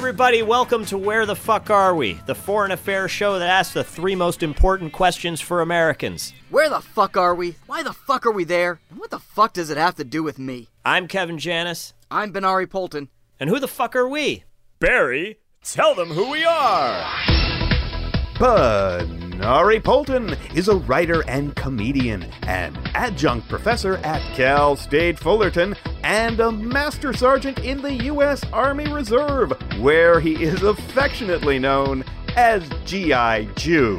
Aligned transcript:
everybody. 0.00 0.42
Welcome 0.42 0.86
to 0.86 0.96
Where 0.96 1.26
the 1.26 1.36
Fuck 1.36 1.68
Are 1.68 1.94
We? 1.94 2.14
The 2.24 2.34
foreign 2.34 2.70
affairs 2.70 3.10
show 3.10 3.38
that 3.38 3.50
asks 3.50 3.74
the 3.74 3.84
three 3.84 4.14
most 4.14 4.42
important 4.42 4.94
questions 4.94 5.42
for 5.42 5.60
Americans. 5.60 6.32
Where 6.48 6.70
the 6.70 6.80
fuck 6.80 7.18
are 7.18 7.34
we? 7.34 7.56
Why 7.66 7.82
the 7.82 7.92
fuck 7.92 8.24
are 8.24 8.32
we 8.32 8.44
there? 8.44 8.80
And 8.88 8.98
what 8.98 9.10
the 9.10 9.18
fuck 9.18 9.52
does 9.52 9.68
it 9.68 9.76
have 9.76 9.96
to 9.96 10.04
do 10.04 10.22
with 10.22 10.38
me? 10.38 10.68
I'm 10.86 11.06
Kevin 11.06 11.36
Janis. 11.38 11.92
I'm 12.10 12.32
Benari 12.32 12.66
Poulten. 12.66 13.08
And 13.38 13.50
who 13.50 13.60
the 13.60 13.68
fuck 13.68 13.94
are 13.94 14.08
we? 14.08 14.44
Barry, 14.78 15.38
tell 15.62 15.94
them 15.94 16.08
who 16.08 16.30
we 16.30 16.46
are. 16.46 17.04
Benari 19.40 19.80
Poulten 19.80 20.36
is 20.54 20.68
a 20.68 20.76
writer 20.76 21.24
and 21.26 21.56
comedian, 21.56 22.24
an 22.42 22.76
adjunct 22.94 23.48
professor 23.48 23.96
at 24.04 24.20
Cal 24.34 24.76
State 24.76 25.18
Fullerton, 25.18 25.74
and 26.02 26.38
a 26.40 26.52
master 26.52 27.14
sergeant 27.14 27.58
in 27.60 27.80
the 27.80 28.04
U.S. 28.04 28.44
Army 28.52 28.92
Reserve, 28.92 29.54
where 29.78 30.20
he 30.20 30.44
is 30.44 30.62
affectionately 30.62 31.58
known 31.58 32.04
as 32.36 32.68
G.I. 32.84 33.44
Jew. 33.56 33.98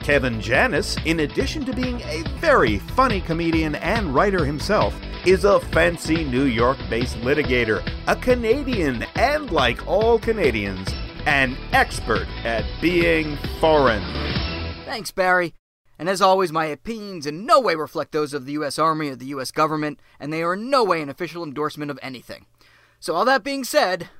Kevin 0.00 0.40
Janis, 0.40 0.96
in 1.04 1.20
addition 1.20 1.64
to 1.64 1.72
being 1.72 2.00
a 2.00 2.24
very 2.40 2.80
funny 2.80 3.20
comedian 3.20 3.76
and 3.76 4.12
writer 4.12 4.44
himself, 4.44 4.96
is 5.24 5.44
a 5.44 5.60
fancy 5.60 6.24
New 6.24 6.46
York 6.46 6.78
based 6.90 7.18
litigator, 7.18 7.88
a 8.08 8.16
Canadian, 8.16 9.04
and 9.14 9.48
like 9.52 9.86
all 9.86 10.18
Canadians, 10.18 10.92
an 11.24 11.56
expert 11.70 12.26
at 12.44 12.64
being 12.80 13.38
foreign. 13.60 14.02
Thanks, 14.86 15.10
Barry. 15.10 15.52
And 15.98 16.08
as 16.08 16.22
always, 16.22 16.52
my 16.52 16.66
opinions 16.66 17.26
in 17.26 17.44
no 17.44 17.58
way 17.60 17.74
reflect 17.74 18.12
those 18.12 18.32
of 18.32 18.46
the 18.46 18.52
U.S. 18.52 18.78
Army 18.78 19.08
or 19.08 19.16
the 19.16 19.26
U.S. 19.26 19.50
government, 19.50 19.98
and 20.20 20.32
they 20.32 20.44
are 20.44 20.54
in 20.54 20.70
no 20.70 20.84
way 20.84 21.02
an 21.02 21.08
official 21.08 21.42
endorsement 21.42 21.90
of 21.90 21.98
anything. 22.02 22.46
So, 23.00 23.12
all 23.12 23.24
that 23.24 23.42
being 23.42 23.64
said, 23.64 24.10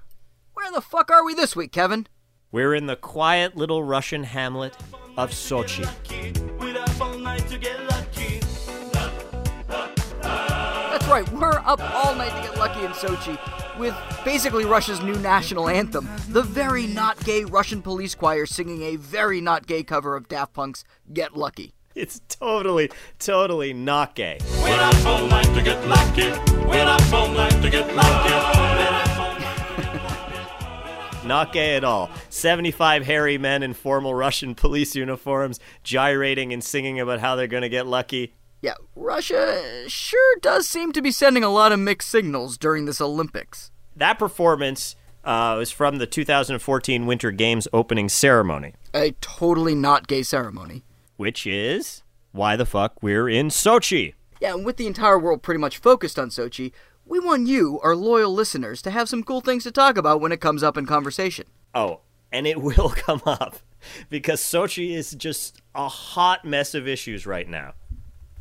where 0.55 0.73
the 0.73 0.81
fuck 0.81 1.09
are 1.13 1.25
we 1.25 1.35
this 1.35 1.55
week, 1.55 1.71
Kevin? 1.71 2.09
We're 2.51 2.75
in 2.75 2.87
the 2.87 2.97
quiet 2.97 3.57
little 3.57 3.85
Russian 3.85 4.25
hamlet 4.25 4.77
of 5.17 5.31
Sochi. 5.31 5.85
That's 10.21 11.07
right, 11.07 11.33
we're 11.33 11.61
up 11.61 11.81
all 11.95 12.17
night 12.17 12.43
to 12.43 12.49
get 12.49 12.59
lucky 12.59 12.85
in 12.85 12.91
Sochi 12.91 13.66
with 13.79 13.95
basically 14.25 14.65
Russia's 14.65 15.03
new 15.03 15.17
national 15.17 15.69
anthem, 15.69 16.09
the 16.29 16.43
very 16.43 16.87
not 16.87 17.23
gay 17.25 17.45
Russian 17.45 17.83
police 17.83 18.15
choir 18.15 18.47
singing 18.47 18.83
a 18.83 18.97
very 18.97 19.41
not 19.41 19.67
gay 19.67 19.83
cover 19.83 20.17
of 20.17 20.29
Daft 20.29 20.55
Punk's 20.55 20.85
Get 21.13 21.37
Lucky. 21.37 21.75
It's 21.95 22.21
totally, 22.29 22.91
totally 23.19 23.73
not 23.73 24.15
gay. 24.15 24.39
We're 24.63 24.79
up 24.79 25.07
all 25.07 25.27
night 25.27 25.55
to 25.55 25.63
get 25.63 25.87
lucky. 25.87 26.31
We're 26.67 26.85
up 26.85 27.13
all 27.13 27.29
night 27.29 27.63
to 27.63 27.71
get 27.71 27.95
lucky. 27.95 28.57
Not 31.27 31.53
gay 31.53 31.75
at 31.75 31.83
all. 31.83 32.11
75 32.29 33.05
hairy 33.05 33.37
men 33.37 33.63
in 33.65 33.75
formal 33.75 34.15
Russian 34.15 34.55
police 34.55 34.95
uniforms 34.95 35.59
gyrating 35.83 36.53
and 36.53 36.63
singing 36.63 37.01
about 37.01 37.19
how 37.19 37.35
they're 37.35 37.49
going 37.49 37.63
to 37.63 37.69
get 37.69 37.87
lucky. 37.87 38.35
Yeah, 38.67 38.75
Russia 38.97 39.85
sure 39.87 40.37
does 40.41 40.67
seem 40.69 40.91
to 40.91 41.01
be 41.01 41.13
sending 41.13 41.45
a 41.45 41.49
lot 41.49 41.71
of 41.71 41.79
mixed 41.79 42.09
signals 42.11 42.59
during 42.59 42.85
this 42.85 43.01
Olympics. 43.01 43.71
That 43.95 44.19
performance 44.19 44.97
uh, 45.23 45.55
was 45.57 45.71
from 45.71 45.99
the 45.99 46.07
2014 46.09 47.07
Winter 47.07 47.31
Games 47.31 47.69
opening 47.73 48.09
ceremony, 48.09 48.75
A 48.93 49.13
totally 49.21 49.77
not 49.77 50.09
gay 50.09 50.25
ceremony. 50.25 50.83
which 51.17 51.47
is 51.47 52.03
why 52.33 52.57
the 52.57 52.67
fuck 52.67 53.01
we're 53.05 53.29
in 53.29 53.51
Sochi. 53.51 54.15
Yeah, 54.41 54.55
and 54.55 54.67
with 54.67 54.79
the 54.79 54.89
entire 54.89 55.19
world 55.19 55.43
pretty 55.45 55.61
much 55.61 55.79
focused 55.79 56.19
on 56.19 56.31
Sochi, 56.31 56.73
we 57.05 57.21
want 57.21 57.47
you, 57.47 57.79
our 57.85 57.95
loyal 57.95 58.33
listeners, 58.35 58.83
to 58.83 58.91
have 58.91 59.09
some 59.09 59.23
cool 59.23 59.43
things 59.43 59.63
to 59.63 59.71
talk 59.71 59.97
about 59.97 60.21
when 60.21 60.33
it 60.33 60.41
comes 60.41 60.65
up 60.65 60.77
in 60.77 60.87
conversation. 60.87 61.47
Oh, 61.73 62.01
and 62.33 62.49
it 62.49 62.61
will 62.69 62.91
come 62.91 63.23
up 63.27 63.59
because 64.11 64.41
Sochi 64.41 64.91
is 64.97 65.13
just 65.13 65.63
a 65.73 65.87
hot 65.89 66.45
mess 66.45 66.75
of 66.75 66.89
issues 66.89 67.27
right 67.27 67.49
now. 67.49 67.75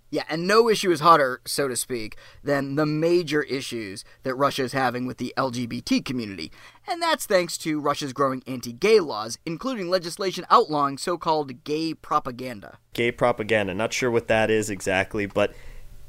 Yeah, 0.10 0.24
and 0.30 0.48
no 0.48 0.70
issue 0.70 0.92
is 0.92 1.00
hotter, 1.00 1.42
so 1.46 1.68
to 1.68 1.76
speak, 1.76 2.16
than 2.44 2.76
the 2.76 2.86
major 2.86 3.44
issues 3.44 4.06
that 4.24 4.36
Russia 4.36 4.64
is 4.64 4.74
having 4.74 5.06
with 5.06 5.18
the 5.18 5.34
LGBT 5.36 6.06
community. 6.06 6.52
And 6.88 7.02
that's 7.02 7.26
thanks 7.26 7.58
to 7.60 7.80
Russia's 7.80 8.14
growing 8.14 8.44
anti 8.46 8.72
gay 8.72 9.00
laws, 9.00 9.38
including 9.46 9.90
legislation 9.90 10.46
outlawing 10.50 10.98
so 10.98 11.18
called 11.18 11.64
gay 11.64 11.94
propaganda. 11.94 12.78
Gay 12.94 13.12
propaganda, 13.12 13.74
not 13.74 13.94
sure 13.94 14.12
what 14.12 14.28
that 14.28 14.50
is 14.50 14.70
exactly, 14.70 15.26
but 15.26 15.54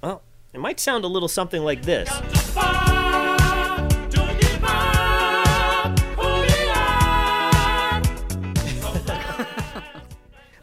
well, 0.03 0.23
it 0.53 0.61
might 0.61 0.79
sound 0.79 1.05
a 1.05 1.09
little 1.09 1.29
something 1.29 1.63
like 1.63 1.83
this. 1.83 2.09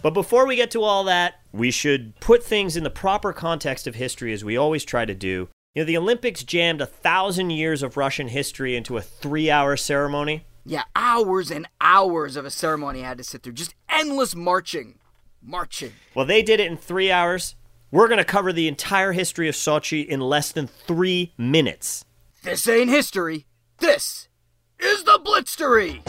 But 0.04 0.14
before 0.14 0.46
we 0.46 0.58
get 0.58 0.70
to 0.72 0.84
all 0.84 1.06
that, 1.06 1.36
we 1.54 1.72
should 1.72 2.20
put 2.20 2.44
things 2.44 2.76
in 2.76 2.84
the 2.84 2.90
proper 2.90 3.32
context 3.32 3.88
of 3.88 3.96
history 3.96 4.34
as 4.34 4.44
we 4.44 4.58
always 4.58 4.84
try 4.84 5.06
to 5.06 5.16
do. 5.16 5.48
You 5.74 5.82
know, 5.82 5.86
the 5.86 5.98
Olympics 5.98 6.44
jammed 6.44 6.82
a 6.82 6.86
thousand 6.86 7.52
years 7.52 7.82
of 7.82 7.96
Russian 7.96 8.28
history 8.28 8.76
into 8.76 8.98
a 8.98 9.02
three 9.02 9.50
hour 9.50 9.78
ceremony. 9.78 10.46
Yeah, 10.66 10.84
hours 10.94 11.50
and 11.50 11.70
hours 11.80 12.36
of 12.36 12.46
a 12.46 12.52
ceremony 12.52 13.04
I 13.04 13.08
had 13.08 13.18
to 13.18 13.24
sit 13.24 13.44
through. 13.44 13.54
Just 13.54 13.76
endless 13.88 14.36
marching. 14.36 15.00
Marching. 15.42 15.94
Well, 16.14 16.26
they 16.26 16.44
did 16.44 16.60
it 16.60 16.70
in 16.70 16.76
three 16.76 17.10
hours. 17.10 17.56
We're 17.90 18.10
going 18.10 18.18
to 18.18 18.26
cover 18.26 18.52
the 18.52 18.68
entire 18.68 19.14
history 19.14 19.48
of 19.48 19.56
Sochi 19.56 20.06
in 20.06 20.20
less 20.20 20.52
than 20.52 20.68
three 20.68 21.34
minutes. 21.38 22.04
This 22.44 22.68
ain't 22.68 22.90
history. 22.90 23.46
This 23.80 24.28
is 24.80 25.06
the 25.06 25.20
Blitztery! 25.24 26.02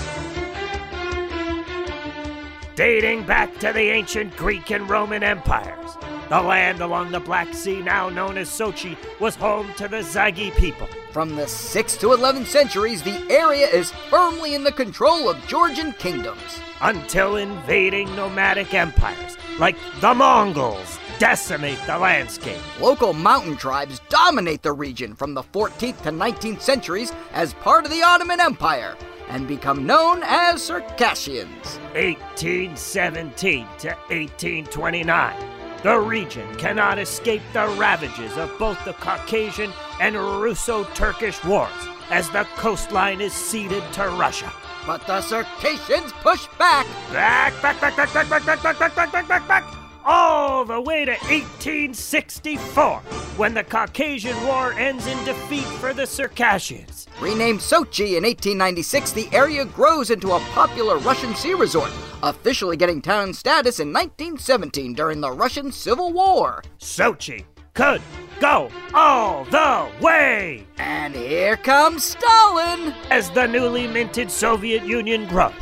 Dating 2.77 3.25
back 3.25 3.57
to 3.61 3.73
the 3.73 3.91
ancient 3.91 4.37
Greek 4.37 4.73
and 4.73 4.91
Roman 4.91 5.23
empires, 5.23 5.97
the 6.29 6.41
land 6.41 6.81
along 6.81 7.13
the 7.13 7.21
Black 7.21 7.55
Sea, 7.55 7.81
now 7.81 8.09
known 8.09 8.37
as 8.37 8.49
Sochi, 8.49 8.97
was 9.21 9.37
home 9.37 9.73
to 9.75 9.87
the 9.87 9.99
Zagi 9.99 10.53
people. 10.57 10.89
From 11.13 11.37
the 11.37 11.45
6th 11.45 12.01
to 12.01 12.09
11th 12.09 12.47
centuries, 12.47 13.01
the 13.01 13.25
area 13.31 13.69
is 13.69 13.93
firmly 14.11 14.55
in 14.55 14.65
the 14.65 14.73
control 14.73 15.31
of 15.31 15.47
Georgian 15.47 15.93
kingdoms. 15.93 16.61
until 16.81 17.37
invading 17.37 18.15
nomadic 18.15 18.75
empires 18.75 19.39
like 19.59 19.77
the 20.01 20.13
Mongols 20.13 20.99
decimate 21.19 21.79
the 21.87 21.97
landscape. 21.97 22.61
Local 22.81 23.13
mountain 23.13 23.57
tribes 23.57 24.01
dominate 24.09 24.63
the 24.63 24.73
region 24.73 25.15
from 25.15 25.33
the 25.33 25.43
14th 25.43 26.03
to 26.03 26.11
19th 26.11 26.61
centuries 26.61 27.13
as 27.33 27.55
part 27.55 27.85
of 27.85 27.91
the 27.91 28.03
Ottoman 28.03 28.41
Empire 28.41 28.97
and 29.29 29.49
become 29.49 29.87
known 29.87 30.23
as 30.25 30.63
Circassians. 30.63 31.79
1817 31.95 33.67
to 33.79 33.89
1829. 33.89 35.55
The 35.83 35.99
region 35.99 36.55
cannot 36.57 36.99
escape 36.99 37.43
the 37.53 37.67
ravages 37.79 38.37
of 38.39 38.51
both 38.59 38.83
the 38.85 38.95
Caucasian 38.95 39.71
and 40.01 40.17
Russo 40.17 40.85
Turkish 40.95 41.43
wars 41.45 41.71
as 42.11 42.31
the 42.31 42.45
coastline 42.57 43.21
is 43.21 43.33
ceded 43.33 43.83
to 43.93 44.09
Russia. 44.09 44.51
But 44.87 45.07
the 45.07 45.21
Circassians 45.21 46.13
push 46.13 46.47
back. 46.59 46.87
Back, 47.13 47.61
back, 47.63 47.81
back, 47.81 47.97
back, 47.97 48.13
back, 48.13 48.29
back, 48.29 48.45
back, 48.45 48.63
back, 48.63 48.79
back, 48.79 48.95
back, 48.95 49.13
back, 49.13 49.29
back, 49.29 49.49
back, 49.49 49.84
all 50.05 50.65
the 50.65 50.81
way 50.81 51.05
to 51.05 51.13
1864, 51.13 52.99
when 53.37 53.55
the 53.55 53.65
Caucasian 53.65 54.37
War 54.47 54.73
ends 54.75 55.07
in 55.07 55.23
defeat 55.25 55.65
for 55.81 55.93
the 55.95 56.07
Circassians. 56.07 57.07
Renamed 57.21 57.61
Sochi 57.61 58.17
in 58.17 58.25
1896, 58.25 59.13
the 59.13 59.29
area 59.33 59.65
grows 59.65 60.11
into 60.11 60.33
a 60.33 60.41
popular 60.53 60.99
Russian 60.99 61.35
sea 61.35 61.55
resort, 61.55 61.91
officially 62.23 62.77
getting 62.77 63.01
town 63.01 63.33
status 63.33 63.81
in 63.81 63.93
1917 63.93 64.95
during 64.95 65.21
the 65.21 65.31
Russian 65.31 65.71
Civil 65.73 66.13
War. 66.13 66.63
Sochi 66.79 67.45
could 67.75 68.03
go 68.41 68.71
all 68.93 69.45
the 69.47 69.89
way 70.01 70.67
And 70.79 71.15
here 71.15 71.57
comes 71.57 72.05
Stalin. 72.05 72.95
as 73.11 73.31
the 73.31 73.47
newly 73.47 73.87
minted 73.87 74.31
Soviet 74.31 74.85
Union 74.85 75.27
grows. 75.29 75.53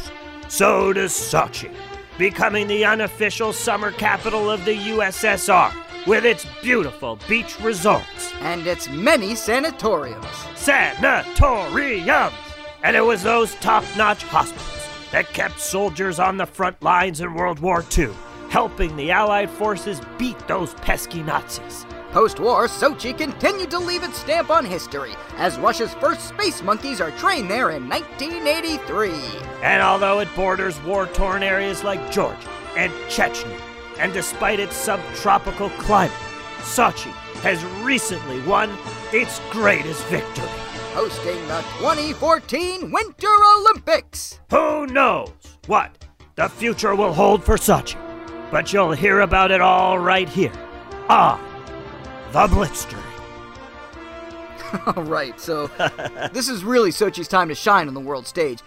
So 0.49 0.93
does 0.93 1.13
Sochi, 1.13 1.71
becoming 2.19 2.67
the 2.67 2.85
unofficial 2.85 3.53
summer 3.53 3.91
capital 3.93 4.51
of 4.51 4.65
the 4.65 4.77
USSR 4.77 5.73
with 6.07 6.25
its 6.25 6.47
beautiful 6.63 7.19
beach 7.29 7.61
resorts. 7.61 8.33
And 8.41 8.67
its 8.67 8.89
many 8.89 9.35
sanatoriums. 9.35 10.27
sanatoriums. 10.57 12.33
And 12.83 12.97
it 12.97 13.05
was 13.05 13.23
those 13.23 13.55
top 13.57 13.85
notch 13.97 14.25
hospitals 14.25 14.89
that 15.13 15.33
kept 15.33 15.61
soldiers 15.61 16.19
on 16.19 16.37
the 16.37 16.47
front 16.47 16.83
lines 16.83 17.21
in 17.21 17.35
World 17.35 17.61
War 17.61 17.85
II, 17.97 18.11
helping 18.49 18.97
the 18.97 19.11
Allied 19.11 19.51
forces 19.51 20.01
beat 20.19 20.39
those 20.49 20.75
pesky 20.75 21.23
Nazis. 21.23 21.87
Post 22.13 22.41
war, 22.41 22.67
Sochi 22.67 23.17
continued 23.17 23.71
to 23.71 23.79
leave 23.79 24.03
its 24.03 24.19
stamp 24.19 24.51
on 24.51 24.67
history, 24.67 25.13
as 25.39 25.59
Russia's 25.59 25.95
first 25.95 26.29
space 26.29 26.63
monkeys 26.63 27.01
are 27.01 27.11
trained 27.13 27.51
there 27.51 27.71
in 27.71 27.89
1983. 27.89 29.13
And 29.63 29.83
although 29.83 30.21
it 30.21 30.29
borders 30.37 30.79
war 30.83 31.07
torn 31.07 31.43
areas 31.43 31.83
like 31.83 32.13
Georgia 32.13 32.51
and 32.77 32.93
Chechnya, 33.09 33.59
and 33.99 34.13
despite 34.13 34.61
its 34.61 34.77
subtropical 34.77 35.71
climate, 35.71 36.15
Sochi 36.59 37.13
has 37.41 37.65
recently 37.83 38.41
won 38.43 38.71
its 39.11 39.41
greatest 39.51 40.05
victory 40.05 40.49
hosting 40.93 41.49
the 41.49 41.65
2014 41.79 42.93
Winter 42.93 43.35
Olympics. 43.59 44.39
Who 44.51 44.87
knows 44.87 45.31
what 45.67 45.97
the 46.35 46.51
future 46.51 46.95
will 46.95 47.15
hold 47.15 47.43
for 47.43 47.57
Sochi? 47.57 47.97
But 48.51 48.75
you'll 48.75 48.93
hear 48.93 49.21
about 49.21 49.51
it 49.51 49.63
all 49.63 49.99
right 49.99 50.29
here 50.29 50.53
on 51.09 51.52
the 52.33 52.47
Blitzstream. 52.47 53.03
All 54.97 55.03
right, 55.03 55.39
so 55.39 55.67
this 56.33 56.49
is 56.49 56.65
really 56.65 56.91
Sochi's 56.91 57.29
time 57.29 57.49
to 57.49 57.55
shine 57.55 57.89
on 57.89 57.95
the 57.95 58.01
world 58.01 58.27
stage, 58.27 58.61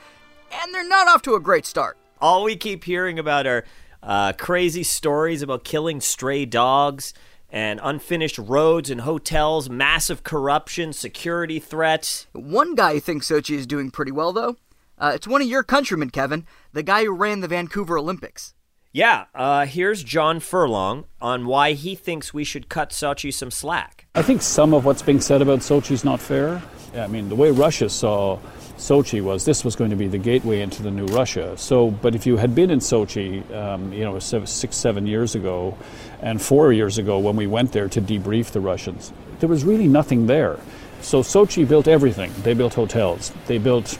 and 0.51 0.71
they're 0.73 0.87
not 0.87 1.07
off 1.07 1.23
to 1.23 1.33
a 1.33 1.39
great 1.39 1.65
start. 1.65 1.97
All 2.21 2.43
we 2.43 2.55
keep 2.55 2.83
hearing 2.83 3.17
about 3.17 3.47
are 3.47 3.65
uh, 4.03 4.33
crazy 4.33 4.83
stories 4.83 5.41
about 5.41 5.63
killing 5.63 5.99
stray 5.99 6.45
dogs 6.45 7.13
and 7.49 7.79
unfinished 7.81 8.37
roads 8.37 8.91
and 8.91 9.01
hotels, 9.01 9.67
massive 9.67 10.23
corruption, 10.23 10.93
security 10.93 11.59
threats. 11.59 12.27
One 12.33 12.75
guy 12.75 12.93
who 12.93 12.99
thinks 12.99 13.29
Sochi 13.29 13.55
is 13.55 13.65
doing 13.65 13.89
pretty 13.89 14.11
well, 14.11 14.31
though. 14.31 14.57
Uh, 14.99 15.11
it's 15.15 15.27
one 15.27 15.41
of 15.41 15.47
your 15.47 15.63
countrymen, 15.63 16.11
Kevin, 16.11 16.45
the 16.71 16.83
guy 16.83 17.03
who 17.03 17.13
ran 17.13 17.41
the 17.41 17.47
Vancouver 17.47 17.97
Olympics. 17.97 18.54
Yeah, 18.95 19.25
uh, 19.35 19.65
here's 19.65 20.05
John 20.05 20.39
Furlong 20.39 21.03
on 21.19 21.47
why 21.47 21.73
he 21.73 21.95
thinks 21.95 22.33
we 22.33 22.45
should 22.45 22.69
cut 22.69 22.91
Sochi 22.91 23.33
some 23.33 23.51
slack. 23.51 24.05
I 24.15 24.21
think 24.21 24.41
some 24.41 24.73
of 24.73 24.85
what's 24.85 25.01
being 25.01 25.19
said 25.19 25.41
about 25.41 25.59
Sochi 25.59 25.91
is 25.91 26.05
not 26.05 26.21
fair. 26.21 26.61
I 26.95 27.07
mean, 27.07 27.27
the 27.27 27.35
way 27.35 27.51
Russia 27.51 27.89
saw 27.89 28.39
Sochi 28.77 29.21
was 29.21 29.43
this 29.43 29.65
was 29.65 29.75
going 29.75 29.89
to 29.89 29.97
be 29.97 30.07
the 30.07 30.17
gateway 30.17 30.61
into 30.61 30.81
the 30.81 30.91
new 30.91 31.07
Russia. 31.07 31.57
So, 31.57 31.91
but 31.91 32.15
if 32.15 32.25
you 32.25 32.37
had 32.37 32.55
been 32.55 32.71
in 32.71 32.79
Sochi, 32.79 33.43
um, 33.53 33.91
you 33.91 34.05
know, 34.05 34.17
six, 34.19 34.77
seven 34.77 35.05
years 35.05 35.35
ago, 35.35 35.77
and 36.21 36.41
four 36.41 36.71
years 36.71 36.97
ago 36.97 37.19
when 37.19 37.35
we 37.35 37.47
went 37.47 37.73
there 37.73 37.89
to 37.89 38.01
debrief 38.01 38.51
the 38.51 38.61
Russians, 38.61 39.11
there 39.41 39.49
was 39.49 39.65
really 39.65 39.89
nothing 39.89 40.27
there. 40.27 40.57
So 41.01 41.21
Sochi 41.21 41.67
built 41.67 41.89
everything. 41.89 42.31
They 42.43 42.53
built 42.53 42.75
hotels. 42.75 43.33
They 43.47 43.57
built 43.57 43.99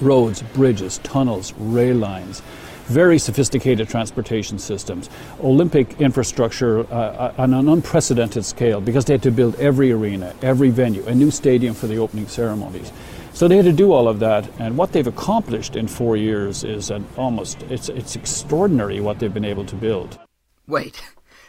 roads, 0.00 0.40
bridges, 0.54 0.96
tunnels, 1.02 1.52
rail 1.58 1.96
lines 1.96 2.40
very 2.84 3.18
sophisticated 3.18 3.88
transportation 3.88 4.58
systems, 4.58 5.08
Olympic 5.42 6.00
infrastructure 6.00 6.80
uh, 6.92 6.94
uh, 6.94 7.34
on 7.38 7.54
an 7.54 7.68
unprecedented 7.68 8.44
scale 8.44 8.80
because 8.80 9.04
they 9.04 9.14
had 9.14 9.22
to 9.22 9.30
build 9.30 9.54
every 9.56 9.92
arena, 9.92 10.34
every 10.42 10.70
venue, 10.70 11.04
a 11.06 11.14
new 11.14 11.30
stadium 11.30 11.74
for 11.74 11.86
the 11.86 11.98
opening 11.98 12.26
ceremonies. 12.26 12.92
So 13.32 13.48
they 13.48 13.56
had 13.56 13.64
to 13.64 13.72
do 13.72 13.92
all 13.92 14.06
of 14.06 14.20
that, 14.20 14.48
and 14.60 14.78
what 14.78 14.92
they've 14.92 15.06
accomplished 15.06 15.74
in 15.74 15.88
four 15.88 16.16
years 16.16 16.62
is 16.62 16.90
an 16.90 17.04
almost 17.16 17.62
it's 17.64 17.88
it's 17.88 18.14
extraordinary 18.14 19.00
what 19.00 19.18
they've 19.18 19.34
been 19.34 19.44
able 19.44 19.64
to 19.66 19.74
build. 19.74 20.20
Wait, 20.68 21.02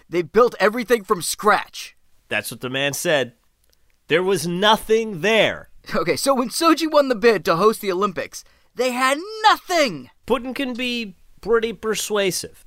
they 0.10 0.24
built 0.24 0.56
everything 0.60 1.04
from 1.04 1.22
scratch. 1.22 1.96
That's 2.28 2.50
what 2.50 2.62
the 2.62 2.72
man 2.72 2.94
said. 2.94 3.34
There 4.08 4.24
was 4.24 4.48
nothing 4.48 5.22
there. 5.22 5.70
Okay, 5.96 6.16
so 6.16 6.34
when 6.34 6.50
Sochi 6.50 6.92
won 6.92 7.10
the 7.10 7.16
bid 7.16 7.46
to 7.46 7.58
host 7.58 7.82
the 7.82 7.92
Olympics, 7.92 8.44
they 8.74 8.92
had 8.92 9.20
nothing. 9.44 10.10
Putin 10.26 10.56
can 10.56 10.74
be 10.74 11.16
pretty 11.46 11.74
persuasive. 11.74 12.66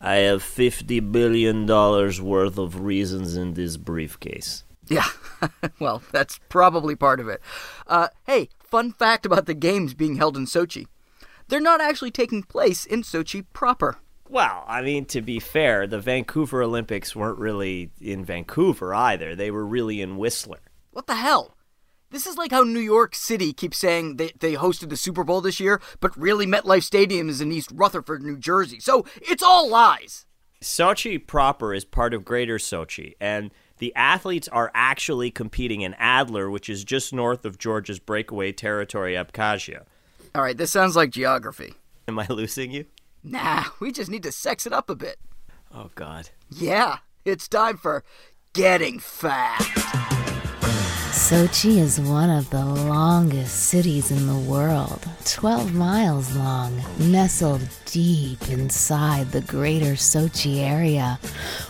I 0.00 0.16
have 0.16 0.42
$50 0.42 1.10
billion 1.10 1.66
worth 1.66 2.58
of 2.58 2.80
reasons 2.80 3.36
in 3.36 3.54
this 3.54 3.76
briefcase. 3.76 4.64
Yeah, 4.88 5.08
well, 5.80 6.02
that's 6.12 6.38
probably 6.48 6.94
part 6.94 7.20
of 7.20 7.28
it. 7.28 7.40
Uh, 7.86 8.08
hey, 8.26 8.48
fun 8.62 8.92
fact 8.92 9.26
about 9.26 9.46
the 9.46 9.54
games 9.54 9.94
being 9.94 10.16
held 10.16 10.36
in 10.36 10.46
Sochi 10.46 10.86
they're 11.48 11.60
not 11.60 11.80
actually 11.80 12.10
taking 12.10 12.42
place 12.42 12.84
in 12.84 13.02
Sochi 13.02 13.44
proper. 13.52 13.98
Well, 14.28 14.64
I 14.68 14.82
mean, 14.82 15.06
to 15.06 15.22
be 15.22 15.40
fair, 15.40 15.86
the 15.86 15.98
Vancouver 15.98 16.62
Olympics 16.62 17.16
weren't 17.16 17.38
really 17.38 17.90
in 18.00 18.24
Vancouver 18.24 18.94
either. 18.94 19.34
They 19.34 19.50
were 19.50 19.64
really 19.64 20.02
in 20.02 20.18
Whistler. 20.18 20.60
What 20.92 21.06
the 21.06 21.14
hell? 21.16 21.54
This 22.10 22.26
is 22.26 22.38
like 22.38 22.52
how 22.52 22.62
New 22.62 22.80
York 22.80 23.14
City 23.14 23.52
keeps 23.52 23.76
saying 23.76 24.16
they, 24.16 24.32
they 24.38 24.54
hosted 24.54 24.88
the 24.88 24.96
Super 24.96 25.24
Bowl 25.24 25.42
this 25.42 25.60
year, 25.60 25.78
but 26.00 26.16
really 26.16 26.46
MetLife 26.46 26.82
Stadium 26.82 27.28
is 27.28 27.42
in 27.42 27.52
East 27.52 27.70
Rutherford, 27.74 28.22
New 28.22 28.38
Jersey. 28.38 28.80
So 28.80 29.04
it's 29.16 29.42
all 29.42 29.68
lies. 29.68 30.24
Sochi 30.62 31.24
proper 31.24 31.74
is 31.74 31.84
part 31.84 32.14
of 32.14 32.24
Greater 32.24 32.56
Sochi, 32.56 33.14
and 33.20 33.50
the 33.76 33.94
athletes 33.94 34.48
are 34.48 34.72
actually 34.74 35.30
competing 35.30 35.82
in 35.82 35.94
Adler, 35.94 36.50
which 36.50 36.70
is 36.70 36.82
just 36.82 37.12
north 37.12 37.44
of 37.44 37.58
Georgia's 37.58 37.98
breakaway 37.98 38.52
territory, 38.52 39.12
Abkhazia. 39.12 39.84
All 40.34 40.42
right, 40.42 40.56
this 40.56 40.70
sounds 40.70 40.96
like 40.96 41.10
geography. 41.10 41.74
Am 42.08 42.18
I 42.18 42.26
losing 42.28 42.70
you? 42.70 42.86
Nah, 43.22 43.64
we 43.80 43.92
just 43.92 44.10
need 44.10 44.22
to 44.22 44.32
sex 44.32 44.66
it 44.66 44.72
up 44.72 44.88
a 44.88 44.96
bit. 44.96 45.18
Oh, 45.72 45.90
God. 45.94 46.30
Yeah, 46.50 46.98
it's 47.24 47.46
time 47.46 47.76
for 47.76 48.02
getting 48.54 48.98
fat. 48.98 49.77
Sochi 51.28 51.76
is 51.76 52.00
one 52.00 52.30
of 52.30 52.48
the 52.48 52.64
longest 52.64 53.64
cities 53.64 54.10
in 54.10 54.26
the 54.26 54.50
world, 54.50 55.06
12 55.26 55.74
miles 55.74 56.34
long, 56.34 56.82
nestled 56.98 57.68
deep 57.84 58.48
inside 58.48 59.30
the 59.30 59.42
greater 59.42 59.92
Sochi 59.92 60.60
area, 60.60 61.18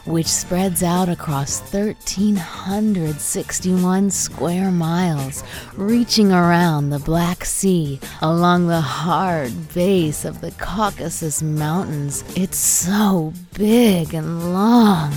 which 0.04 0.28
spreads 0.28 0.84
out 0.84 1.08
across 1.08 1.60
1,361 1.72 4.10
square 4.12 4.70
miles, 4.70 5.42
reaching 5.74 6.30
around 6.30 6.90
the 6.90 7.00
Black 7.00 7.44
Sea 7.44 7.98
along 8.22 8.68
the 8.68 8.80
hard 8.80 9.74
base 9.74 10.24
of 10.24 10.40
the 10.40 10.52
Caucasus 10.52 11.42
Mountains. 11.42 12.22
It's 12.36 12.58
so 12.58 13.32
big 13.54 14.14
and 14.14 14.54
long. 14.54 15.12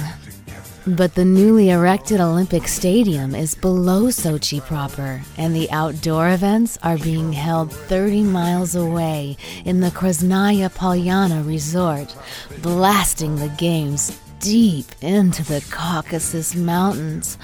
But 0.87 1.13
the 1.13 1.25
newly 1.25 1.69
erected 1.69 2.19
Olympic 2.19 2.67
Stadium 2.67 3.35
is 3.35 3.53
below 3.53 4.05
Sochi 4.05 4.59
proper, 4.59 5.21
and 5.37 5.55
the 5.55 5.69
outdoor 5.69 6.31
events 6.31 6.79
are 6.81 6.97
being 6.97 7.33
held 7.33 7.71
30 7.71 8.23
miles 8.23 8.75
away 8.75 9.37
in 9.63 9.81
the 9.81 9.91
Krasnaya 9.91 10.73
Polyana 10.73 11.45
Resort, 11.45 12.15
blasting 12.63 13.35
the 13.35 13.49
games 13.59 14.19
deep 14.39 14.87
into 15.01 15.43
the 15.43 15.63
Caucasus 15.69 16.55
Mountains. 16.55 17.37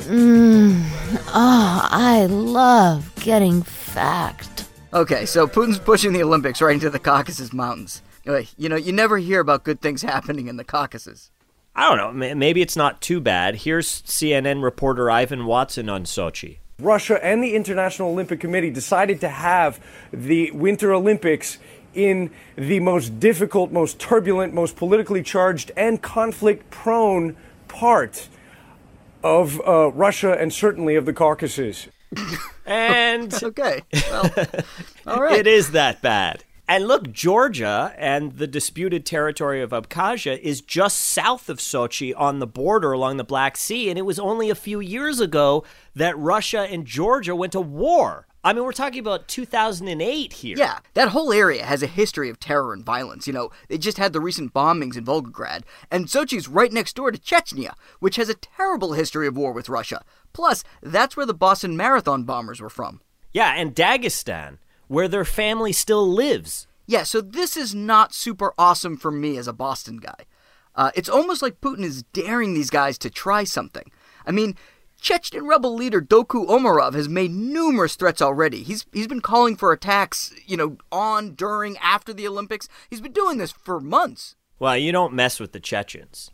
Mmm, 0.00 0.84
oh, 1.28 1.88
I 1.90 2.26
love 2.26 3.10
getting 3.16 3.62
fact. 3.62 4.68
Okay, 4.92 5.24
so 5.24 5.46
Putin's 5.46 5.78
pushing 5.78 6.12
the 6.12 6.22
Olympics 6.22 6.60
right 6.60 6.74
into 6.74 6.90
the 6.90 6.98
Caucasus 6.98 7.54
Mountains. 7.54 8.02
Uh, 8.26 8.42
you 8.58 8.68
know, 8.68 8.76
you 8.76 8.92
never 8.92 9.16
hear 9.16 9.40
about 9.40 9.64
good 9.64 9.80
things 9.80 10.02
happening 10.02 10.48
in 10.48 10.58
the 10.58 10.64
Caucasus. 10.64 11.30
I 11.76 11.88
don't 11.94 12.18
know. 12.18 12.34
Maybe 12.34 12.62
it's 12.62 12.76
not 12.76 13.00
too 13.00 13.20
bad. 13.20 13.56
Here's 13.56 14.02
CNN 14.02 14.62
reporter 14.62 15.10
Ivan 15.10 15.46
Watson 15.46 15.88
on 15.88 16.04
Sochi. 16.04 16.58
Russia 16.78 17.24
and 17.24 17.42
the 17.42 17.54
International 17.54 18.10
Olympic 18.10 18.40
Committee 18.40 18.70
decided 18.70 19.20
to 19.20 19.28
have 19.28 19.80
the 20.12 20.50
Winter 20.52 20.92
Olympics 20.92 21.58
in 21.94 22.30
the 22.56 22.80
most 22.80 23.20
difficult, 23.20 23.70
most 23.70 23.98
turbulent, 23.98 24.52
most 24.52 24.76
politically 24.76 25.22
charged, 25.22 25.70
and 25.76 26.02
conflict 26.02 26.70
prone 26.70 27.36
part 27.68 28.28
of 29.22 29.60
uh, 29.66 29.90
Russia 29.92 30.32
and 30.38 30.52
certainly 30.52 30.96
of 30.96 31.06
the 31.06 31.12
Caucasus. 31.12 31.88
and 32.66 33.32
okay, 33.42 33.82
well, 34.10 34.30
all 35.06 35.22
right. 35.22 35.38
It 35.38 35.46
is 35.46 35.70
that 35.72 36.02
bad. 36.02 36.44
And 36.66 36.88
look, 36.88 37.12
Georgia 37.12 37.94
and 37.98 38.38
the 38.38 38.46
disputed 38.46 39.04
territory 39.04 39.60
of 39.60 39.70
Abkhazia 39.70 40.38
is 40.38 40.62
just 40.62 40.98
south 40.98 41.50
of 41.50 41.58
Sochi 41.58 42.14
on 42.16 42.38
the 42.38 42.46
border 42.46 42.92
along 42.92 43.18
the 43.18 43.24
Black 43.24 43.58
Sea. 43.58 43.90
And 43.90 43.98
it 43.98 44.02
was 44.02 44.18
only 44.18 44.48
a 44.48 44.54
few 44.54 44.80
years 44.80 45.20
ago 45.20 45.64
that 45.94 46.18
Russia 46.18 46.60
and 46.60 46.86
Georgia 46.86 47.36
went 47.36 47.52
to 47.52 47.60
war. 47.60 48.26
I 48.42 48.52
mean, 48.52 48.64
we're 48.64 48.72
talking 48.72 49.00
about 49.00 49.26
2008 49.26 50.32
here. 50.34 50.56
Yeah, 50.58 50.80
that 50.92 51.08
whole 51.08 51.32
area 51.32 51.64
has 51.64 51.82
a 51.82 51.86
history 51.86 52.28
of 52.28 52.38
terror 52.38 52.74
and 52.74 52.84
violence. 52.84 53.26
You 53.26 53.32
know, 53.32 53.50
they 53.68 53.78
just 53.78 53.96
had 53.96 54.12
the 54.12 54.20
recent 54.20 54.52
bombings 54.52 54.98
in 54.98 55.04
Volgograd, 55.06 55.62
and 55.90 56.06
Sochi's 56.06 56.46
right 56.46 56.70
next 56.70 56.94
door 56.94 57.10
to 57.10 57.18
Chechnya, 57.18 57.72
which 58.00 58.16
has 58.16 58.28
a 58.28 58.34
terrible 58.34 58.92
history 58.92 59.26
of 59.26 59.36
war 59.36 59.52
with 59.52 59.70
Russia. 59.70 60.04
Plus, 60.34 60.62
that's 60.82 61.16
where 61.16 61.24
the 61.24 61.32
Boston 61.32 61.74
Marathon 61.74 62.24
bombers 62.24 62.60
were 62.60 62.68
from. 62.68 63.00
Yeah, 63.32 63.54
and 63.56 63.74
Dagestan, 63.74 64.58
where 64.88 65.08
their 65.08 65.24
family 65.24 65.72
still 65.72 66.06
lives. 66.06 66.66
Yeah, 66.86 67.02
so 67.02 67.20
this 67.20 67.56
is 67.56 67.74
not 67.74 68.14
super 68.14 68.52
awesome 68.58 68.96
for 68.96 69.10
me 69.10 69.36
as 69.36 69.48
a 69.48 69.52
Boston 69.52 69.96
guy. 69.96 70.24
Uh, 70.74 70.90
it's 70.94 71.08
almost 71.08 71.40
like 71.40 71.60
Putin 71.60 71.84
is 71.84 72.02
daring 72.12 72.54
these 72.54 72.70
guys 72.70 72.98
to 72.98 73.10
try 73.10 73.44
something. 73.44 73.90
I 74.26 74.32
mean, 74.32 74.56
Chechen 75.00 75.46
rebel 75.46 75.74
leader 75.74 76.00
Doku 76.00 76.48
Umarov 76.48 76.94
has 76.94 77.08
made 77.08 77.30
numerous 77.30 77.94
threats 77.94 78.22
already. 78.22 78.62
He's 78.62 78.86
he's 78.92 79.06
been 79.06 79.20
calling 79.20 79.54
for 79.56 79.70
attacks, 79.70 80.34
you 80.46 80.56
know, 80.56 80.78
on, 80.90 81.34
during, 81.34 81.76
after 81.78 82.12
the 82.12 82.26
Olympics. 82.26 82.68
He's 82.90 83.00
been 83.00 83.12
doing 83.12 83.38
this 83.38 83.52
for 83.52 83.80
months. 83.80 84.34
Well, 84.58 84.76
you 84.76 84.92
don't 84.92 85.12
mess 85.12 85.38
with 85.38 85.52
the 85.52 85.60
Chechens. 85.60 86.30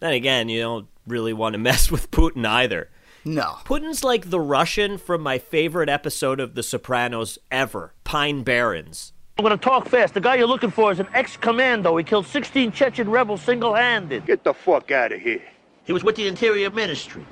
Then 0.00 0.12
again, 0.12 0.48
you 0.48 0.60
don't 0.60 0.88
really 1.06 1.32
want 1.32 1.54
to 1.54 1.58
mess 1.70 1.90
with 1.90 2.10
Putin 2.10 2.46
either. 2.46 2.90
No. 3.24 3.58
Putin's 3.64 4.04
like 4.04 4.28
the 4.28 4.40
Russian 4.40 4.98
from 4.98 5.22
my 5.22 5.38
favorite 5.38 5.88
episode 5.88 6.40
of 6.40 6.54
The 6.54 6.62
Sopranos 6.62 7.38
ever, 7.50 7.94
Pine 8.04 8.42
Barrens. 8.42 9.12
I'm 9.38 9.44
going 9.44 9.58
to 9.58 9.62
talk 9.62 9.88
fast. 9.88 10.14
The 10.14 10.20
guy 10.20 10.36
you're 10.36 10.46
looking 10.46 10.70
for 10.70 10.92
is 10.92 11.00
an 11.00 11.08
ex-commando. 11.14 11.96
He 11.96 12.04
killed 12.04 12.26
16 12.26 12.70
Chechen 12.72 13.10
rebels 13.10 13.42
single-handed. 13.42 14.26
Get 14.26 14.44
the 14.44 14.52
fuck 14.54 14.90
out 14.90 15.10
of 15.12 15.20
here. 15.20 15.42
He 15.84 15.92
was 15.92 16.04
with 16.04 16.16
the 16.16 16.28
Interior 16.28 16.70
Ministry. 16.70 17.26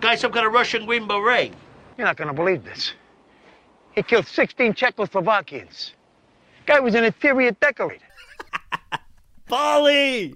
Guy 0.00 0.14
some 0.16 0.32
kind 0.32 0.46
of 0.46 0.52
Russian 0.52 0.86
Green 0.86 1.08
Beret. 1.08 1.52
You're 1.96 2.06
not 2.06 2.16
going 2.16 2.28
to 2.28 2.34
believe 2.34 2.64
this. 2.64 2.92
He 3.94 4.02
killed 4.02 4.26
16 4.26 4.74
Czechoslovakians. 4.74 5.92
Guy 6.66 6.80
was 6.80 6.94
an 6.94 7.04
interior 7.04 7.50
decorator. 7.52 8.04
Polly! 9.48 10.34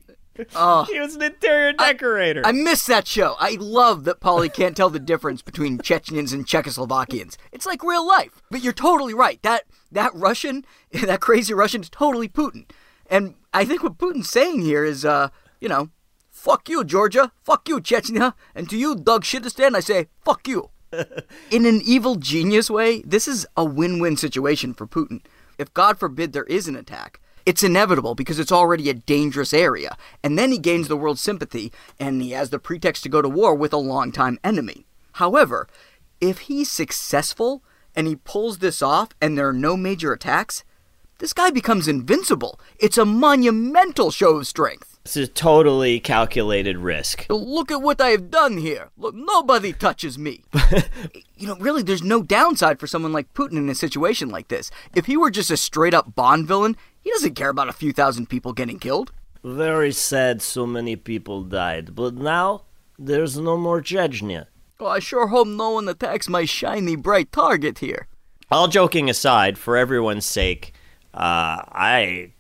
Oh, 0.55 0.85
He 0.85 0.99
was 1.01 1.17
an 1.17 1.23
interior 1.23 1.73
decorator. 1.73 2.43
I 2.45 2.53
miss 2.53 2.87
that 2.87 3.07
show. 3.07 3.37
I 3.39 3.57
love 3.59 4.05
that 4.05 4.21
Polly 4.21 4.49
can't 4.49 4.77
tell 4.77 4.91
the 4.91 4.99
difference 4.99 5.43
between 5.43 5.79
Chechens 5.83 6.33
and 6.33 6.47
Czechoslovakians. 6.47 7.37
It's 7.53 7.67
like 7.67 7.83
real 7.83 8.07
life. 8.07 8.43
But 8.51 8.63
you're 8.63 8.73
totally 8.73 9.15
right. 9.15 9.43
That 9.43 9.65
that 9.93 10.15
Russian, 10.15 10.65
that 10.93 11.21
crazy 11.21 11.55
Russian 11.55 11.81
is 11.83 11.91
totally 11.91 12.29
Putin. 12.29 12.69
And 13.09 13.35
I 13.55 13.65
think 13.65 13.83
what 13.83 13.99
Putin's 13.99 14.31
saying 14.31 14.63
here 14.63 14.85
is, 14.85 15.05
uh, 15.05 15.29
you 15.61 15.69
know, 15.69 15.91
fuck 16.31 16.69
you, 16.69 16.85
Georgia. 16.85 17.33
Fuck 17.45 17.69
you, 17.69 17.81
Chechnya. 17.81 18.35
And 18.55 18.69
to 18.69 18.77
you, 18.77 18.95
Doug 18.97 19.25
Shitistan, 19.25 19.75
I 19.75 19.81
say, 19.81 20.09
fuck 20.25 20.47
you. 20.49 20.71
In 21.51 21.67
an 21.67 21.81
evil 21.85 22.17
genius 22.17 22.71
way, 22.71 23.03
this 23.03 23.27
is 23.29 23.47
a 23.57 23.65
win-win 23.65 24.17
situation 24.17 24.75
for 24.75 24.87
Putin. 24.87 25.21
If 25.59 25.73
God 25.73 25.99
forbid 25.99 26.33
there 26.33 26.45
is 26.45 26.69
an 26.69 26.77
attack, 26.77 27.21
it's 27.47 27.63
inevitable 27.63 28.17
because 28.17 28.39
it's 28.41 28.53
already 28.53 28.91
a 28.91 28.95
dangerous 28.95 29.55
area. 29.55 29.97
And 30.23 30.37
then 30.37 30.51
he 30.51 30.59
gains 30.59 30.89
the 30.89 30.97
world's 30.97 31.23
sympathy 31.23 31.73
and 31.99 32.21
he 32.21 32.33
has 32.33 32.51
the 32.51 32.59
pretext 32.59 33.05
to 33.05 33.09
go 33.09 33.23
to 33.23 33.29
war 33.29 33.55
with 33.55 33.73
a 33.73 33.79
longtime 33.79 34.39
enemy. 34.43 34.85
However, 35.13 35.69
if 36.21 36.41
he's 36.41 36.71
successful 36.71 37.63
and 37.95 38.07
he 38.07 38.17
pulls 38.17 38.59
this 38.59 38.83
off 38.83 39.11
and 39.23 39.39
there 39.39 39.49
are 39.49 39.55
no 39.55 39.77
major 39.77 40.13
attacks, 40.13 40.65
this 41.19 41.33
guy 41.33 41.51
becomes 41.51 41.89
invincible. 41.89 42.61
It's 42.79 42.99
a 42.99 43.07
monumental 43.07 44.11
show 44.11 44.37
of 44.37 44.47
strength. 44.47 44.99
This 45.05 45.17
is 45.17 45.29
totally 45.29 46.01
calculated 46.01 46.79
risk. 46.79 47.27
Look 47.31 47.71
at 47.71 47.81
what 47.81 48.01
I 48.01 48.09
have 48.09 48.29
done 48.29 48.59
here. 48.59 48.91
Look, 48.99 49.15
nobody 49.15 49.73
touches 49.73 50.19
me. 50.19 50.43
you 51.37 51.47
know, 51.47 51.55
really, 51.57 51.83
there's 51.83 52.03
no 52.03 52.23
downside 52.23 52.81
for 52.81 52.89
someone 52.89 53.13
like 53.13 53.33
Putin 53.33 53.57
in 53.57 53.69
a 53.69 53.75
situation 53.75 54.31
like 54.31 54.49
this. 54.49 54.71
If 54.97 55.07
he 55.07 55.17
were 55.17 55.31
just 55.31 55.51
a 55.51 55.57
straight 55.57 55.95
up 55.95 56.17
Bond 56.17 56.49
villain, 56.49 56.77
he 57.07 57.13
doesn't 57.13 57.37
care 57.37 57.51
about 57.51 57.69
a 57.69 57.73
few 57.73 57.93
thousand 57.93 58.29
people 58.29 58.53
getting 58.53 58.81
killed. 58.81 59.13
Very 59.45 59.93
sad 59.93 60.43
so 60.43 60.67
many 60.67 60.97
people 60.97 61.45
died, 61.45 61.95
but 61.95 62.15
now 62.15 62.63
there's 62.99 63.39
no 63.39 63.57
more 63.57 63.81
Chechnya. 63.81 64.47
Oh, 64.81 64.89
I 64.89 64.99
sure 64.99 65.29
hope 65.29 65.47
no 65.47 65.71
one 65.71 65.89
attacks 65.89 66.29
my 66.29 66.45
shiny, 66.45 66.97
bright 66.97 67.31
target 67.31 67.79
here. 67.79 68.09
All 68.51 68.67
joking 68.67 69.09
aside, 69.09 69.57
for 69.57 69.77
everyone's 69.77 70.27
sake, 70.27 70.73
uh, 71.15 71.63
I 71.71 72.33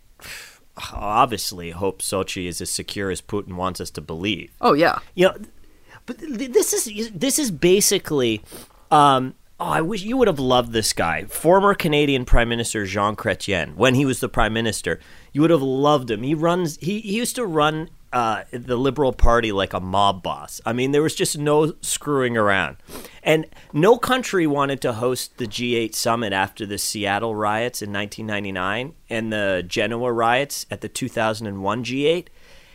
obviously 0.92 1.70
hope 1.70 2.02
Sochi 2.02 2.48
is 2.48 2.60
as 2.60 2.68
secure 2.68 3.12
as 3.12 3.22
Putin 3.22 3.54
wants 3.54 3.80
us 3.80 3.92
to 3.92 4.00
believe. 4.00 4.50
Oh, 4.60 4.72
yeah. 4.72 4.98
You 5.14 5.26
know, 5.26 5.36
but 6.06 6.18
th- 6.18 6.50
this 6.50 6.72
is 6.72 7.12
this 7.12 7.38
is 7.38 7.52
basically. 7.52 8.42
Um, 8.90 9.36
oh, 9.58 9.64
I 9.64 9.80
wish 9.80 10.02
you 10.02 10.16
would 10.16 10.28
have 10.28 10.38
loved 10.38 10.72
this 10.72 10.92
guy, 10.92 11.24
former 11.24 11.74
Canadian 11.74 12.24
Prime 12.24 12.48
Minister 12.48 12.84
Jean 12.84 13.16
Chrétien, 13.16 13.74
when 13.74 13.94
he 13.94 14.04
was 14.04 14.20
the 14.20 14.28
Prime 14.28 14.52
Minister. 14.52 15.00
You 15.32 15.40
would 15.42 15.50
have 15.50 15.62
loved 15.62 16.10
him. 16.10 16.22
He 16.22 16.34
runs. 16.34 16.76
He, 16.78 17.00
he 17.00 17.16
used 17.16 17.36
to 17.36 17.46
run 17.46 17.90
uh, 18.12 18.44
the 18.50 18.76
Liberal 18.76 19.12
Party 19.12 19.52
like 19.52 19.72
a 19.72 19.80
mob 19.80 20.22
boss. 20.22 20.60
I 20.64 20.72
mean, 20.72 20.92
there 20.92 21.02
was 21.02 21.14
just 21.14 21.38
no 21.38 21.74
screwing 21.80 22.36
around, 22.36 22.76
and 23.22 23.46
no 23.72 23.98
country 23.98 24.46
wanted 24.46 24.80
to 24.82 24.94
host 24.94 25.38
the 25.38 25.46
G8 25.46 25.94
summit 25.94 26.32
after 26.32 26.66
the 26.66 26.78
Seattle 26.78 27.34
riots 27.34 27.82
in 27.82 27.92
1999 27.92 28.94
and 29.08 29.32
the 29.32 29.64
Genoa 29.66 30.12
riots 30.12 30.66
at 30.70 30.80
the 30.80 30.88
2001 30.88 31.84
G8. 31.84 32.28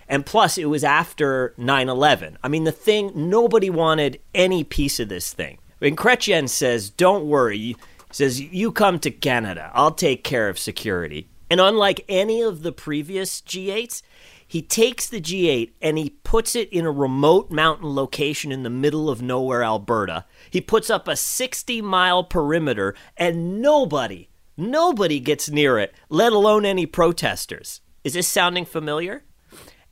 And 0.08 0.26
plus, 0.26 0.58
it 0.58 0.66
was 0.66 0.84
after 0.84 1.54
9 1.56 1.88
11. 1.88 2.38
I 2.44 2.50
mean, 2.50 2.66
the 2.66 2.72
thing, 2.74 3.12
nobody 3.16 3.70
wanted 3.70 4.20
any 4.36 4.66
piece 4.66 5.00
of 5.00 5.08
this 5.08 5.32
thing. 5.32 5.58
And 5.82 5.98
Chrétien 5.98 6.48
says, 6.48 6.90
Don't 6.90 7.26
worry. 7.26 7.58
He 7.58 7.78
says, 8.12 8.40
You 8.40 8.72
come 8.72 9.00
to 9.00 9.12
Canada. 9.12 9.72
I'll 9.74 9.92
take 9.92 10.24
care 10.24 10.50
of 10.50 10.60
security. 10.60 11.28
And 11.50 11.60
unlike 11.60 12.06
any 12.08 12.42
of 12.42 12.62
the 12.62 12.72
previous 12.72 13.42
G8s, 13.42 14.04
he 14.48 14.62
takes 14.62 15.08
the 15.08 15.22
G8 15.22 15.72
and 15.82 15.98
he 15.98 16.10
puts 16.10 16.58
it 16.58 16.68
in 16.74 16.86
a 16.86 16.92
remote 16.92 17.52
mountain 17.52 17.96
location 17.96 18.52
in 18.52 18.64
the 18.64 18.70
middle 18.70 19.10
of 19.10 19.22
nowhere, 19.22 19.64
Alberta. 19.64 20.26
He 20.50 20.60
puts 20.60 20.90
up 20.90 21.08
a 21.08 21.16
60 21.16 21.82
mile 21.82 22.26
perimeter 22.26 22.94
and 23.16 23.62
nobody, 23.62 24.28
nobody 24.58 25.22
gets 25.22 25.50
near 25.50 25.80
it, 25.80 25.96
let 26.10 26.34
alone 26.34 26.66
any 26.66 26.86
protesters. 26.86 27.80
Is 28.04 28.14
this 28.14 28.28
sounding 28.28 28.66
familiar? 28.66 29.24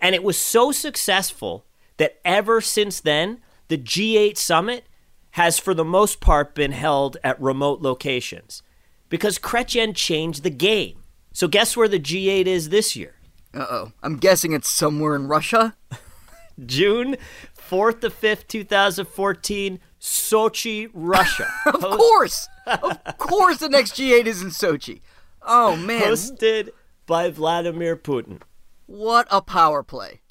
And 0.01 0.13
it 0.13 0.24
was 0.24 0.38
so 0.38 0.74
successful 0.74 1.65
that 1.96 2.19
ever 2.25 2.60
since 2.60 3.00
then, 3.00 3.39
the 3.69 3.77
G8 3.77 4.36
summit 4.36 4.84
has, 5.31 5.59
for 5.59 5.74
the 5.74 5.86
most 5.86 6.19
part, 6.19 6.55
been 6.55 6.71
held 6.71 7.17
at 7.24 7.39
remote 7.41 7.81
locations 7.81 8.63
because 9.09 9.39
Chrétien 9.39 9.95
changed 9.95 10.43
the 10.43 10.50
game. 10.50 11.03
So, 11.33 11.48
guess 11.48 11.77
where 11.77 11.88
the 11.88 12.00
G8 12.00 12.48
is 12.48 12.69
this 12.69 12.95
year? 12.95 13.15
Uh 13.53 13.65
oh. 13.69 13.91
I'm 14.03 14.17
guessing 14.17 14.53
it's 14.53 14.69
somewhere 14.69 15.15
in 15.15 15.27
Russia. 15.27 15.75
June 16.65 17.15
4th 17.55 18.01
to 18.01 18.09
5th, 18.09 18.48
2014, 18.48 19.79
Sochi, 20.00 20.89
Russia. 20.93 21.48
of 21.65 21.81
course! 21.81 22.48
Of 22.65 23.17
course 23.17 23.57
the 23.57 23.69
next 23.69 23.93
G8 23.93 24.25
is 24.25 24.41
in 24.41 24.50
Sochi. 24.50 25.01
Oh, 25.41 25.75
man. 25.75 26.01
Hosted 26.01 26.69
by 27.07 27.29
Vladimir 27.29 27.95
Putin. 27.95 28.41
What 28.86 29.27
a 29.31 29.41
power 29.41 29.83
play. 29.83 30.21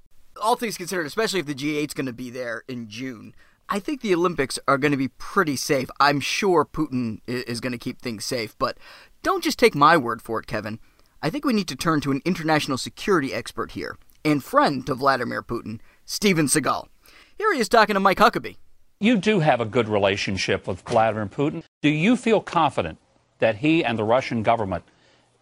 All 0.40 0.56
things 0.56 0.76
considered, 0.76 1.06
especially 1.06 1.40
if 1.40 1.46
the 1.46 1.54
G8's 1.54 1.94
going 1.94 2.06
to 2.06 2.12
be 2.12 2.30
there 2.30 2.62
in 2.68 2.88
June, 2.88 3.34
I 3.70 3.80
think 3.80 4.00
the 4.00 4.14
Olympics 4.14 4.58
are 4.66 4.78
going 4.78 4.92
to 4.92 4.96
be 4.96 5.08
pretty 5.08 5.56
safe. 5.56 5.90
I'm 6.00 6.20
sure 6.20 6.64
Putin 6.64 7.20
is 7.26 7.60
going 7.60 7.72
to 7.72 7.78
keep 7.78 8.00
things 8.00 8.24
safe, 8.24 8.56
but 8.58 8.78
don't 9.22 9.44
just 9.44 9.58
take 9.58 9.74
my 9.74 9.96
word 9.96 10.22
for 10.22 10.40
it, 10.40 10.46
Kevin. 10.46 10.78
I 11.20 11.28
think 11.28 11.44
we 11.44 11.52
need 11.52 11.68
to 11.68 11.76
turn 11.76 12.00
to 12.02 12.10
an 12.10 12.22
international 12.24 12.78
security 12.78 13.34
expert 13.34 13.72
here 13.72 13.98
and 14.24 14.42
friend 14.42 14.86
to 14.86 14.94
Vladimir 14.94 15.42
Putin, 15.42 15.80
Steven 16.06 16.46
Seagal. 16.46 16.86
Here 17.36 17.52
he 17.52 17.60
is 17.60 17.68
talking 17.68 17.94
to 17.94 18.00
Mike 18.00 18.18
Huckabee. 18.18 18.56
You 19.00 19.16
do 19.16 19.40
have 19.40 19.60
a 19.60 19.66
good 19.66 19.88
relationship 19.88 20.66
with 20.66 20.80
Vladimir 20.80 21.26
Putin. 21.26 21.62
Do 21.82 21.90
you 21.90 22.16
feel 22.16 22.40
confident 22.40 22.98
that 23.38 23.56
he 23.56 23.84
and 23.84 23.98
the 23.98 24.04
Russian 24.04 24.42
government 24.42 24.84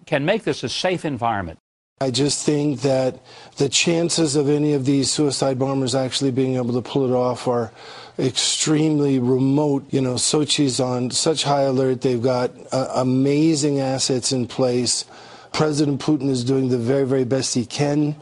can 0.05 0.25
make 0.25 0.43
this 0.43 0.65
a 0.65 0.69
safe 0.69 1.05
environment? 1.05 1.59
I 1.99 2.11
just 2.11 2.45
think 2.45 2.83
that 2.83 3.21
the 3.57 3.71
chances 3.71 4.37
of 4.37 4.51
any 4.51 4.75
of 4.75 4.85
these 4.85 5.11
suicide 5.11 5.59
bombers 5.59 5.95
actually 5.95 6.31
being 6.31 6.57
able 6.57 6.75
to 6.75 6.83
pull 6.83 7.11
it 7.11 7.15
off 7.17 7.49
are 7.49 7.73
extremely 8.19 9.19
remote. 9.19 9.87
You 9.89 10.03
know, 10.03 10.17
Sochi's 10.17 10.79
on 10.79 11.11
such 11.11 11.45
high 11.45 11.63
alert. 11.63 12.03
They've 12.03 12.23
got 12.23 12.51
uh, 12.71 12.89
amazing 12.97 13.81
assets 13.81 14.31
in 14.31 14.47
place. 14.47 15.07
President 15.55 16.03
Putin 16.03 16.29
is 16.29 16.45
doing 16.45 16.69
the 16.69 16.77
very, 16.77 17.07
very 17.07 17.25
best 17.25 17.55
he 17.55 17.65
can. 17.65 18.15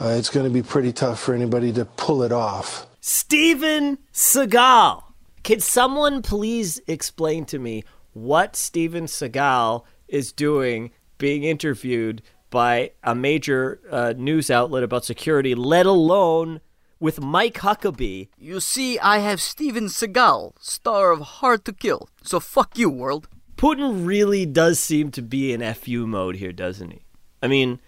Uh, 0.00 0.16
it's 0.18 0.28
going 0.28 0.44
to 0.44 0.50
be 0.50 0.64
pretty 0.64 0.92
tough 0.92 1.20
for 1.20 1.32
anybody 1.32 1.72
to 1.74 1.84
pull 1.84 2.24
it 2.24 2.32
off. 2.32 2.88
Steven 3.00 3.98
Seagal. 4.12 5.00
Can 5.44 5.60
someone 5.60 6.22
please 6.22 6.80
explain 6.88 7.44
to 7.44 7.60
me 7.60 7.84
what 8.14 8.56
Steven 8.56 9.04
Seagal 9.04 9.84
is 10.08 10.32
doing 10.32 10.90
being 11.18 11.44
interviewed 11.44 12.20
by 12.52 12.92
a 13.02 13.16
major 13.16 13.80
uh, 13.90 14.14
news 14.16 14.48
outlet 14.48 14.84
about 14.84 15.04
security, 15.04 15.56
let 15.56 15.86
alone 15.86 16.60
with 17.00 17.20
Mike 17.20 17.54
Huckabee? 17.54 18.28
You 18.38 18.60
see, 18.60 18.96
I 19.00 19.18
have 19.18 19.40
Steven 19.40 19.86
Seagal, 19.86 20.52
star 20.60 21.10
of 21.10 21.20
Hard 21.20 21.64
to 21.64 21.72
Kill. 21.72 22.08
So 22.22 22.38
fuck 22.38 22.78
you, 22.78 22.88
world. 22.88 23.28
Putin 23.56 24.06
really 24.06 24.46
does 24.46 24.78
seem 24.78 25.10
to 25.12 25.22
be 25.22 25.52
in 25.52 25.74
FU 25.74 26.06
mode 26.06 26.36
here, 26.36 26.52
doesn't 26.52 26.90
he? 26.90 27.02
I 27.42 27.48
mean, 27.48 27.80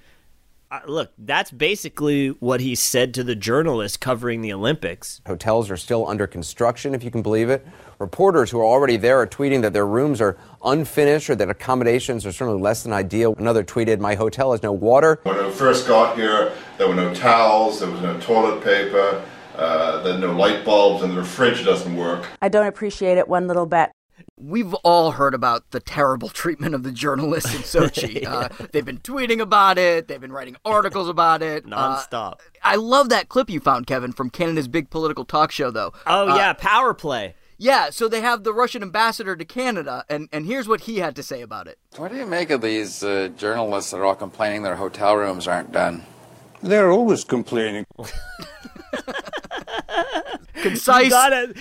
look, 0.87 1.13
that's 1.19 1.51
basically 1.51 2.29
what 2.29 2.61
he 2.61 2.75
said 2.75 3.15
to 3.15 3.25
the 3.25 3.35
journalist 3.35 4.01
covering 4.01 4.41
the 4.41 4.53
Olympics. 4.53 5.21
Hotels 5.27 5.71
are 5.71 5.77
still 5.77 6.07
under 6.07 6.27
construction, 6.27 6.95
if 6.95 7.05
you 7.05 7.11
can 7.11 7.23
believe 7.23 7.51
it. 7.51 7.67
Reporters 7.99 8.51
who 8.51 8.59
are 8.61 8.65
already 8.65 8.97
there 8.97 9.21
are 9.21 9.27
tweeting 9.27 9.63
that 9.63 9.73
their 9.73 9.87
rooms 9.87 10.21
are 10.21 10.37
unfinished 10.65 11.31
or 11.31 11.35
that 11.37 11.49
accommodations 11.49 12.27
are 12.27 12.33
certainly 12.33 12.61
less 12.61 12.83
than 12.83 12.93
ideal. 12.93 13.35
Another 13.39 13.63
tweeted, 13.63 14.01
My 14.01 14.15
hotel 14.15 14.53
has 14.53 14.63
no 14.63 14.73
water. 14.73 15.21
When 15.23 15.37
I 15.37 15.51
first 15.51 15.87
got 15.87 16.17
here, 16.17 16.53
there 16.79 16.89
were 16.89 16.95
no 16.95 17.15
towels, 17.15 17.81
there 17.81 17.91
was 17.91 18.01
no 18.01 18.19
toilet 18.21 18.63
paper, 18.65 19.25
uh, 19.57 20.03
there 20.03 20.15
were 20.15 20.27
no 20.27 20.33
light 20.33 20.65
bulbs, 20.65 21.03
and 21.03 21.17
the 21.17 21.25
fridge 21.25 21.65
doesn't 21.65 21.97
work. 21.97 22.27
I 22.43 22.49
don't 22.49 22.67
appreciate 22.67 23.19
it 23.19 23.29
one 23.29 23.47
little 23.47 23.67
bit. 23.67 23.91
We've 24.39 24.75
all 24.75 25.13
heard 25.13 25.35
about 25.35 25.71
the 25.71 25.81
terrible 25.81 26.29
treatment 26.29 26.75
of 26.75 26.83
the 26.83 26.93
journalists 26.93 27.55
in 27.55 27.63
Sochi. 27.63 28.27
uh, 28.27 28.49
they've 28.73 28.85
been 28.85 28.99
tweeting 28.99 29.41
about 29.41 29.79
it. 29.79 30.07
They've 30.09 30.21
been 30.21 30.33
writing 30.33 30.57
articles 30.65 31.09
about 31.09 31.43
it 31.43 31.65
Uh, 31.73 31.97
Nonstop. 31.97 32.41
I 32.63 32.77
love 32.77 33.09
that 33.09 33.29
clip 33.29 33.49
you 33.51 33.61
found, 33.61 33.87
Kevin, 33.87 34.13
from 34.13 34.31
Canada's 34.31 34.69
big 34.69 34.91
political 34.91 35.25
talk 35.25 35.51
show, 35.51 35.71
though. 35.71 35.93
oh, 36.07 36.29
Uh, 36.29 36.37
yeah, 36.37 36.53
power 36.53 36.95
play. 36.95 37.35
Yeah, 37.57 37.91
so 37.91 38.09
they 38.09 38.21
have 38.21 38.43
the 38.43 38.53
Russian 38.53 38.83
ambassador 38.83 39.37
to 39.37 39.45
Canada, 39.45 40.05
and, 40.11 40.29
and 40.33 40.45
here's 40.45 40.67
what 40.67 40.83
he 40.83 40.99
had 40.99 41.15
to 41.17 41.23
say 41.23 41.41
about 41.41 41.69
it. 41.69 41.79
What 41.97 42.11
do 42.11 42.17
you 42.19 42.27
make 42.27 42.51
of 42.51 42.61
these 42.61 43.05
uh, 43.05 43.29
journalists 43.37 43.93
that 43.93 43.99
are 43.99 44.05
all 44.05 44.17
complaining 44.17 44.63
their 44.65 44.75
hotel 44.77 45.17
rooms 45.17 45.47
aren't 45.47 45.71
done? 45.73 46.03
They're 46.63 46.91
always 46.91 47.23
complaining. 47.25 47.85
Concise, 50.63 51.11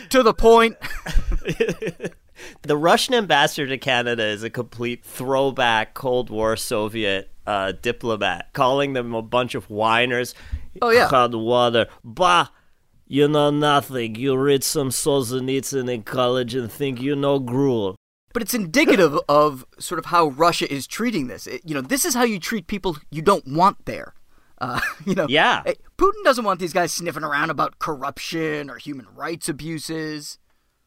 to 0.09 0.23
the 0.23 0.33
point. 0.33 0.77
The 2.63 2.77
Russian 2.77 3.13
ambassador 3.13 3.67
to 3.67 3.77
Canada 3.77 4.23
is 4.23 4.41
a 4.43 4.49
complete 4.49 5.03
throwback 5.03 5.93
Cold 5.93 6.29
War 6.29 6.55
Soviet 6.55 7.29
uh, 7.45 7.73
diplomat, 7.81 8.53
calling 8.53 8.93
them 8.93 9.13
a 9.13 9.21
bunch 9.21 9.53
of 9.53 9.69
whiners. 9.69 10.33
Oh, 10.81 10.89
yeah. 10.89 11.07
Hot 11.09 11.35
water. 11.35 11.87
Bah! 12.03 12.47
You 13.05 13.27
know 13.27 13.49
nothing. 13.49 14.15
You 14.15 14.37
read 14.37 14.63
some 14.63 14.89
Solzhenitsyn 14.89 15.91
in 15.93 16.03
college 16.03 16.55
and 16.55 16.71
think 16.71 17.01
you 17.01 17.15
know 17.17 17.37
gruel. 17.37 17.95
But 18.33 18.41
it's 18.41 18.53
indicative 18.53 19.19
of 19.29 19.65
sort 19.77 19.99
of 19.99 20.05
how 20.05 20.27
Russia 20.27 20.71
is 20.71 20.87
treating 20.87 21.27
this. 21.27 21.45
It, 21.45 21.61
you 21.65 21.75
know, 21.75 21.81
this 21.81 22.05
is 22.05 22.15
how 22.15 22.23
you 22.23 22.39
treat 22.39 22.67
people 22.67 22.97
you 23.11 23.21
don't 23.21 23.45
want 23.45 23.85
there. 23.85 24.13
Uh, 24.61 24.79
you 25.05 25.15
know, 25.15 25.27
Yeah. 25.27 25.63
eh, 25.65 25.73
Putin 25.97 26.23
doesn't 26.23 26.45
want 26.45 26.61
these 26.61 26.73
guys 26.73 26.93
sniffing 26.93 27.23
around 27.25 27.49
about 27.49 27.77
corruption 27.77 28.69
or 28.69 28.77
human 28.77 29.05
rights 29.13 29.49
abuses. 29.49 30.39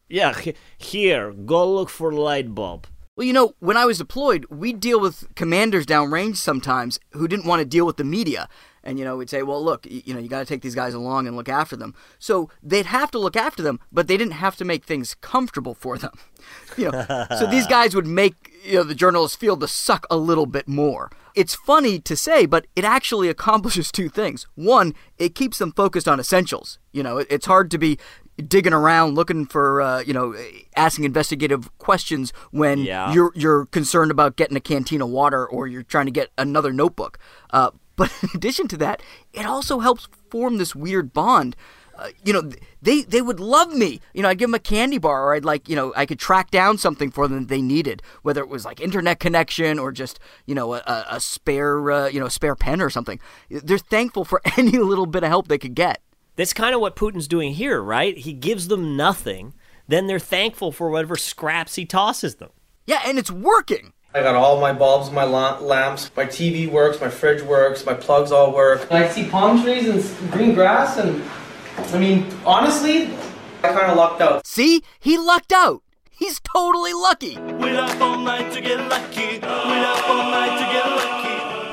Yeah, 0.08 0.34
he- 0.38 0.54
here, 0.78 1.32
go 1.32 1.70
look 1.72 1.88
for 1.90 2.12
light 2.12 2.54
bulb. 2.54 2.86
Well, 3.16 3.26
you 3.26 3.32
know, 3.32 3.54
when 3.60 3.76
I 3.78 3.86
was 3.86 3.98
deployed, 3.98 4.44
we'd 4.50 4.78
deal 4.78 5.00
with 5.00 5.34
commanders 5.34 5.86
downrange 5.86 6.36
sometimes 6.36 6.98
who 7.12 7.26
didn't 7.26 7.46
want 7.46 7.60
to 7.60 7.64
deal 7.64 7.86
with 7.86 7.96
the 7.96 8.04
media. 8.04 8.46
And, 8.84 8.98
you 9.00 9.04
know, 9.04 9.16
we'd 9.16 9.30
say, 9.30 9.42
well, 9.42 9.64
look, 9.64 9.84
you 9.90 10.12
know, 10.14 10.20
you 10.20 10.28
got 10.28 10.40
to 10.40 10.44
take 10.44 10.60
these 10.62 10.74
guys 10.76 10.94
along 10.94 11.26
and 11.26 11.34
look 11.34 11.48
after 11.48 11.74
them. 11.76 11.94
So 12.20 12.50
they'd 12.62 12.86
have 12.86 13.10
to 13.12 13.18
look 13.18 13.34
after 13.34 13.62
them, 13.62 13.80
but 13.90 14.06
they 14.06 14.16
didn't 14.16 14.34
have 14.34 14.54
to 14.56 14.64
make 14.64 14.84
things 14.84 15.16
comfortable 15.20 15.74
for 15.74 15.98
them. 15.98 16.12
You 16.76 16.90
know, 16.92 17.26
so 17.38 17.46
these 17.46 17.66
guys 17.66 17.94
would 17.96 18.06
make, 18.06 18.52
you 18.64 18.74
know, 18.74 18.82
the 18.84 18.94
journalists 18.94 19.36
feel 19.36 19.56
the 19.56 19.66
suck 19.66 20.06
a 20.10 20.16
little 20.16 20.46
bit 20.46 20.68
more. 20.68 21.10
It's 21.34 21.54
funny 21.54 21.98
to 22.00 22.14
say, 22.16 22.44
but 22.46 22.66
it 22.76 22.84
actually 22.84 23.28
accomplishes 23.36 23.90
two 23.90 24.08
things. 24.10 24.46
One, 24.54 24.94
it 25.18 25.34
keeps 25.34 25.58
them 25.58 25.72
focused 25.72 26.06
on 26.06 26.20
essentials. 26.20 26.78
You 26.92 27.02
know, 27.02 27.18
it- 27.18 27.26
it's 27.30 27.46
hard 27.46 27.70
to 27.72 27.78
be 27.78 27.98
digging 28.36 28.72
around 28.72 29.14
looking 29.14 29.46
for, 29.46 29.80
uh, 29.80 30.00
you 30.00 30.12
know, 30.12 30.34
asking 30.76 31.04
investigative 31.04 31.76
questions 31.78 32.32
when 32.50 32.78
Yeah. 32.80 33.12
you're 33.12 33.32
you're 33.34 33.66
concerned 33.66 34.10
about 34.10 34.36
getting 34.36 34.56
a 34.56 34.60
canteen 34.60 35.00
of 35.02 35.08
water 35.08 35.46
or 35.46 35.66
you're 35.66 35.82
trying 35.82 36.06
to 36.06 36.12
get 36.12 36.30
another 36.36 36.72
notebook. 36.72 37.18
Uh, 37.50 37.70
but 37.96 38.12
in 38.22 38.28
addition 38.34 38.68
to 38.68 38.76
that, 38.76 39.02
it 39.32 39.46
also 39.46 39.78
helps 39.80 40.06
form 40.30 40.58
this 40.58 40.74
weird 40.74 41.12
bond. 41.14 41.56
Uh, 41.98 42.08
you 42.26 42.30
know, 42.30 42.50
they 42.82 43.00
they 43.04 43.22
would 43.22 43.40
love 43.40 43.72
me. 43.72 44.00
You 44.12 44.20
know, 44.20 44.28
I'd 44.28 44.36
give 44.36 44.48
them 44.50 44.54
a 44.54 44.58
candy 44.58 44.98
bar, 44.98 45.24
or 45.24 45.34
I'd 45.34 45.46
like, 45.46 45.66
you 45.66 45.74
know, 45.74 45.94
I 45.96 46.04
could 46.04 46.18
track 46.18 46.50
down 46.50 46.76
something 46.76 47.10
for 47.10 47.26
them 47.26 47.38
that 47.40 47.48
they 47.48 47.62
needed, 47.62 48.02
whether 48.20 48.42
it 48.42 48.50
was 48.50 48.66
like 48.66 48.80
internet 48.82 49.18
connection 49.18 49.78
or 49.78 49.92
just, 49.92 50.20
you 50.44 50.54
know, 50.54 50.74
a, 50.74 51.06
a 51.10 51.20
spare, 51.20 51.90
uh, 51.90 52.08
you 52.08 52.20
know, 52.20 52.28
spare 52.28 52.54
pen 52.54 52.82
or 52.82 52.90
something. 52.90 53.18
They're 53.48 53.78
thankful 53.78 54.26
for 54.26 54.42
any 54.58 54.72
little 54.72 55.06
bit 55.06 55.22
of 55.22 55.30
help 55.30 55.48
they 55.48 55.56
could 55.56 55.74
get. 55.74 56.02
That's 56.36 56.52
kind 56.52 56.74
of 56.74 56.80
what 56.80 56.96
Putin's 56.96 57.28
doing 57.28 57.54
here, 57.54 57.80
right? 57.80 58.16
He 58.16 58.32
gives 58.32 58.68
them 58.68 58.96
nothing, 58.96 59.54
then 59.88 60.06
they're 60.06 60.18
thankful 60.18 60.70
for 60.70 60.90
whatever 60.90 61.16
scraps 61.16 61.74
he 61.76 61.86
tosses 61.86 62.36
them. 62.36 62.50
Yeah, 62.86 63.00
and 63.04 63.18
it's 63.18 63.30
working. 63.30 63.94
I 64.14 64.22
got 64.22 64.34
all 64.34 64.60
my 64.60 64.72
bulbs, 64.72 65.10
my 65.10 65.24
lamps, 65.24 66.10
my 66.16 66.24
TV 66.24 66.70
works, 66.70 67.00
my 67.00 67.10
fridge 67.10 67.42
works, 67.42 67.84
my 67.84 67.94
plugs 67.94 68.32
all 68.32 68.52
work. 68.54 68.90
I 68.90 69.08
see 69.08 69.28
palm 69.28 69.62
trees 69.62 69.88
and 69.88 70.30
green 70.32 70.54
grass, 70.54 70.96
and 70.96 71.22
I 71.94 71.98
mean, 71.98 72.26
honestly, 72.44 73.10
I 73.62 73.68
kind 73.68 73.90
of 73.90 73.96
lucked 73.96 74.20
out. 74.20 74.46
See, 74.46 74.82
he 75.00 75.18
lucked 75.18 75.52
out. 75.52 75.82
He's 76.10 76.40
totally 76.40 76.94
lucky. 76.94 77.36
We 77.36 77.72
left 77.72 78.00
all 78.00 78.18
night 78.18 78.52
to 78.54 78.60
get 78.60 78.78
lucky. 78.88 79.38
We 79.38 79.40
left 79.40 80.08
all 80.08 80.30
night 80.30 80.46
to 80.46 80.54
lucky. 80.54 80.65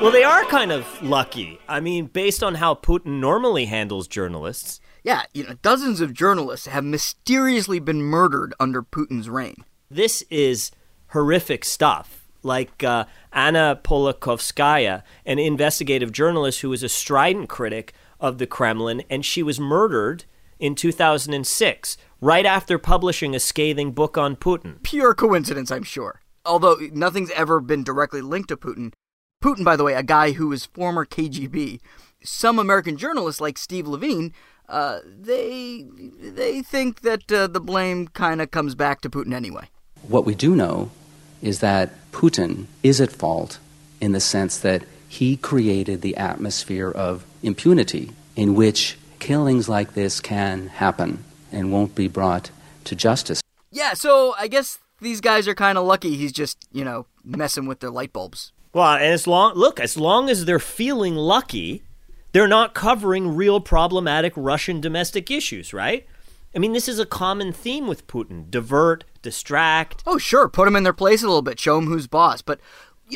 Well, 0.04 0.12
they 0.12 0.22
are 0.22 0.44
kind 0.44 0.70
of 0.70 1.02
lucky. 1.02 1.58
I 1.66 1.80
mean, 1.80 2.08
based 2.08 2.44
on 2.44 2.56
how 2.56 2.74
Putin 2.74 3.20
normally 3.20 3.64
handles 3.64 4.06
journalists. 4.06 4.78
Yeah, 5.02 5.22
you 5.32 5.44
know, 5.44 5.54
dozens 5.62 6.02
of 6.02 6.12
journalists 6.12 6.66
have 6.66 6.84
mysteriously 6.84 7.78
been 7.78 8.02
murdered 8.02 8.52
under 8.60 8.82
Putin's 8.82 9.30
reign. 9.30 9.64
This 9.90 10.20
is 10.28 10.70
horrific 11.12 11.64
stuff. 11.64 12.28
Like 12.42 12.84
uh, 12.84 13.06
Anna 13.32 13.80
Politkovskaya, 13.82 15.04
an 15.24 15.38
investigative 15.38 16.12
journalist 16.12 16.60
who 16.60 16.68
was 16.68 16.82
a 16.82 16.90
strident 16.90 17.48
critic 17.48 17.94
of 18.20 18.36
the 18.36 18.46
Kremlin, 18.46 19.04
and 19.08 19.24
she 19.24 19.42
was 19.42 19.58
murdered 19.58 20.26
in 20.58 20.74
2006, 20.74 21.96
right 22.20 22.44
after 22.44 22.78
publishing 22.78 23.34
a 23.34 23.40
scathing 23.40 23.92
book 23.92 24.18
on 24.18 24.36
Putin. 24.36 24.82
Pure 24.82 25.14
coincidence, 25.14 25.70
I'm 25.70 25.82
sure. 25.82 26.20
Although 26.44 26.76
nothing's 26.92 27.30
ever 27.30 27.58
been 27.58 27.82
directly 27.82 28.20
linked 28.20 28.50
to 28.50 28.58
Putin. 28.58 28.92
Putin, 29.44 29.62
by 29.62 29.76
the 29.76 29.84
way, 29.84 29.92
a 29.92 30.02
guy 30.02 30.32
who 30.32 30.48
was 30.48 30.64
former 30.64 31.04
KGB. 31.04 31.78
Some 32.22 32.58
American 32.58 32.96
journalists, 32.96 33.42
like 33.42 33.58
Steve 33.58 33.86
Levine, 33.86 34.32
uh, 34.70 35.00
they 35.04 35.84
they 36.18 36.62
think 36.62 37.02
that 37.02 37.30
uh, 37.30 37.46
the 37.46 37.60
blame 37.60 38.08
kind 38.08 38.40
of 38.40 38.50
comes 38.50 38.74
back 38.74 39.02
to 39.02 39.10
Putin 39.10 39.34
anyway. 39.34 39.68
What 40.08 40.24
we 40.24 40.34
do 40.34 40.56
know 40.56 40.90
is 41.42 41.60
that 41.60 41.90
Putin 42.10 42.68
is 42.82 43.02
at 43.02 43.12
fault 43.12 43.58
in 44.00 44.12
the 44.12 44.20
sense 44.20 44.56
that 44.56 44.84
he 45.06 45.36
created 45.36 46.00
the 46.00 46.16
atmosphere 46.16 46.90
of 46.90 47.26
impunity 47.42 48.12
in 48.36 48.54
which 48.54 48.96
killings 49.18 49.68
like 49.68 49.92
this 49.92 50.22
can 50.22 50.68
happen 50.68 51.22
and 51.52 51.70
won't 51.70 51.94
be 51.94 52.08
brought 52.08 52.50
to 52.84 52.96
justice. 52.96 53.42
Yeah, 53.70 53.92
so 53.92 54.34
I 54.38 54.48
guess 54.48 54.78
these 55.02 55.20
guys 55.20 55.46
are 55.46 55.54
kind 55.54 55.76
of 55.76 55.84
lucky. 55.84 56.16
He's 56.16 56.32
just 56.32 56.66
you 56.72 56.82
know 56.82 57.04
messing 57.22 57.66
with 57.66 57.80
their 57.80 57.90
light 57.90 58.14
bulbs. 58.14 58.53
Well, 58.74 58.94
and 58.94 59.04
as 59.04 59.28
long 59.28 59.54
look, 59.54 59.78
as 59.78 59.96
long 59.96 60.28
as 60.28 60.44
they're 60.44 60.58
feeling 60.58 61.14
lucky, 61.14 61.84
they're 62.32 62.48
not 62.48 62.74
covering 62.74 63.36
real 63.36 63.60
problematic 63.60 64.32
Russian 64.36 64.80
domestic 64.80 65.30
issues, 65.30 65.72
right? 65.72 66.04
I 66.54 66.58
mean, 66.58 66.72
this 66.72 66.88
is 66.88 66.98
a 66.98 67.06
common 67.06 67.52
theme 67.52 67.86
with 67.86 68.08
Putin: 68.08 68.50
divert, 68.50 69.04
distract. 69.22 70.02
Oh, 70.06 70.18
sure, 70.18 70.48
put 70.48 70.64
them 70.64 70.74
in 70.74 70.82
their 70.82 70.92
place 70.92 71.22
a 71.22 71.26
little 71.26 71.40
bit, 71.40 71.60
show 71.60 71.76
them 71.76 71.86
who's 71.86 72.08
boss. 72.08 72.42
But 72.42 72.60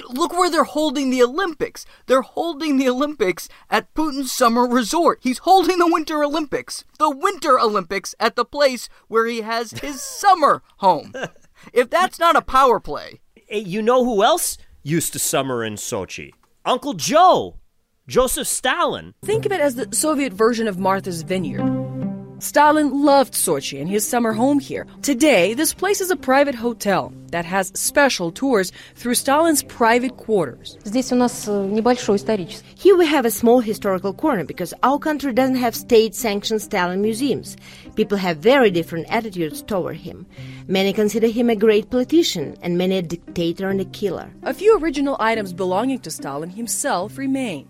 look 0.09 0.33
where 0.33 0.49
they're 0.49 0.63
holding 0.63 1.11
the 1.11 1.25
Olympics. 1.25 1.85
They're 2.07 2.23
holding 2.23 2.77
the 2.77 2.89
Olympics 2.89 3.49
at 3.69 3.93
Putin's 3.95 4.33
summer 4.33 4.65
resort. 4.65 5.19
He's 5.23 5.39
holding 5.39 5.79
the 5.79 5.91
Winter 5.91 6.23
Olympics, 6.23 6.85
the 7.01 7.11
Winter 7.11 7.59
Olympics, 7.59 8.15
at 8.21 8.37
the 8.37 8.45
place 8.45 8.89
where 9.09 9.27
he 9.27 9.41
has 9.41 9.73
his 9.73 10.01
summer 10.21 10.63
home. 10.77 11.13
If 11.73 11.91
that's 11.91 12.21
not 12.21 12.37
a 12.37 12.43
power 12.43 12.79
play, 12.79 13.21
You 13.51 13.83
know 13.83 14.05
who 14.05 14.23
else 14.23 14.59
used 14.89 15.13
to 15.13 15.19
summer 15.19 15.63
in 15.63 15.75
Sochi. 15.75 16.33
Uncle 16.65 16.95
Joe, 16.95 17.57
Joseph 18.09 18.47
Stalin. 18.49 19.15
Think 19.23 19.45
of 19.45 19.53
it 19.53 19.61
as 19.61 19.75
the 19.75 19.95
Soviet 19.95 20.33
version 20.33 20.67
of 20.67 20.79
Martha's 20.79 21.23
Vineyard. 21.23 21.89
Stalin 22.41 23.05
loved 23.05 23.35
Sochi 23.35 23.81
and 23.81 23.91
his 23.91 24.07
summer 24.07 24.33
home 24.33 24.61
here. 24.61 24.87
Today, 25.03 25.55
this 25.55 25.75
place 25.75 26.01
is 26.01 26.11
a 26.13 26.17
private 26.17 26.55
hotel 26.55 27.13
that 27.33 27.45
has 27.45 27.73
special 27.75 28.31
tours 28.31 28.71
through 28.95 29.17
Stalin's 29.17 29.65
private 29.65 30.17
quarters. 30.17 30.79
Here 32.77 32.97
we 32.97 33.07
have 33.07 33.27
a 33.27 33.31
small 33.31 33.59
historical 33.59 34.15
corner 34.15 34.45
because 34.45 34.73
our 34.85 35.01
country 35.01 35.33
doesn't 35.33 35.57
have 35.57 35.75
state 35.75 36.15
sanctioned 36.15 36.63
Stalin 36.63 37.03
museums. 37.03 37.57
People 37.97 38.17
have 38.19 38.39
very 38.39 38.71
different 38.71 39.13
attitudes 39.13 39.61
toward 39.61 39.97
him. 39.97 40.25
Many 40.71 40.93
consider 40.93 41.29
him 41.29 41.49
a 41.49 41.57
great 41.57 41.89
politician 41.89 42.55
and 42.61 42.77
many 42.77 42.99
a 42.99 43.03
dictator 43.03 43.71
and 43.71 43.81
a 43.81 43.87
killer. 43.87 44.31
A 44.43 44.53
few 44.53 44.77
original 44.77 45.17
items 45.19 45.55
belonging 45.55 45.99
to 46.01 46.11
Stalin 46.11 46.51
himself 46.51 47.17
remain. 47.17 47.67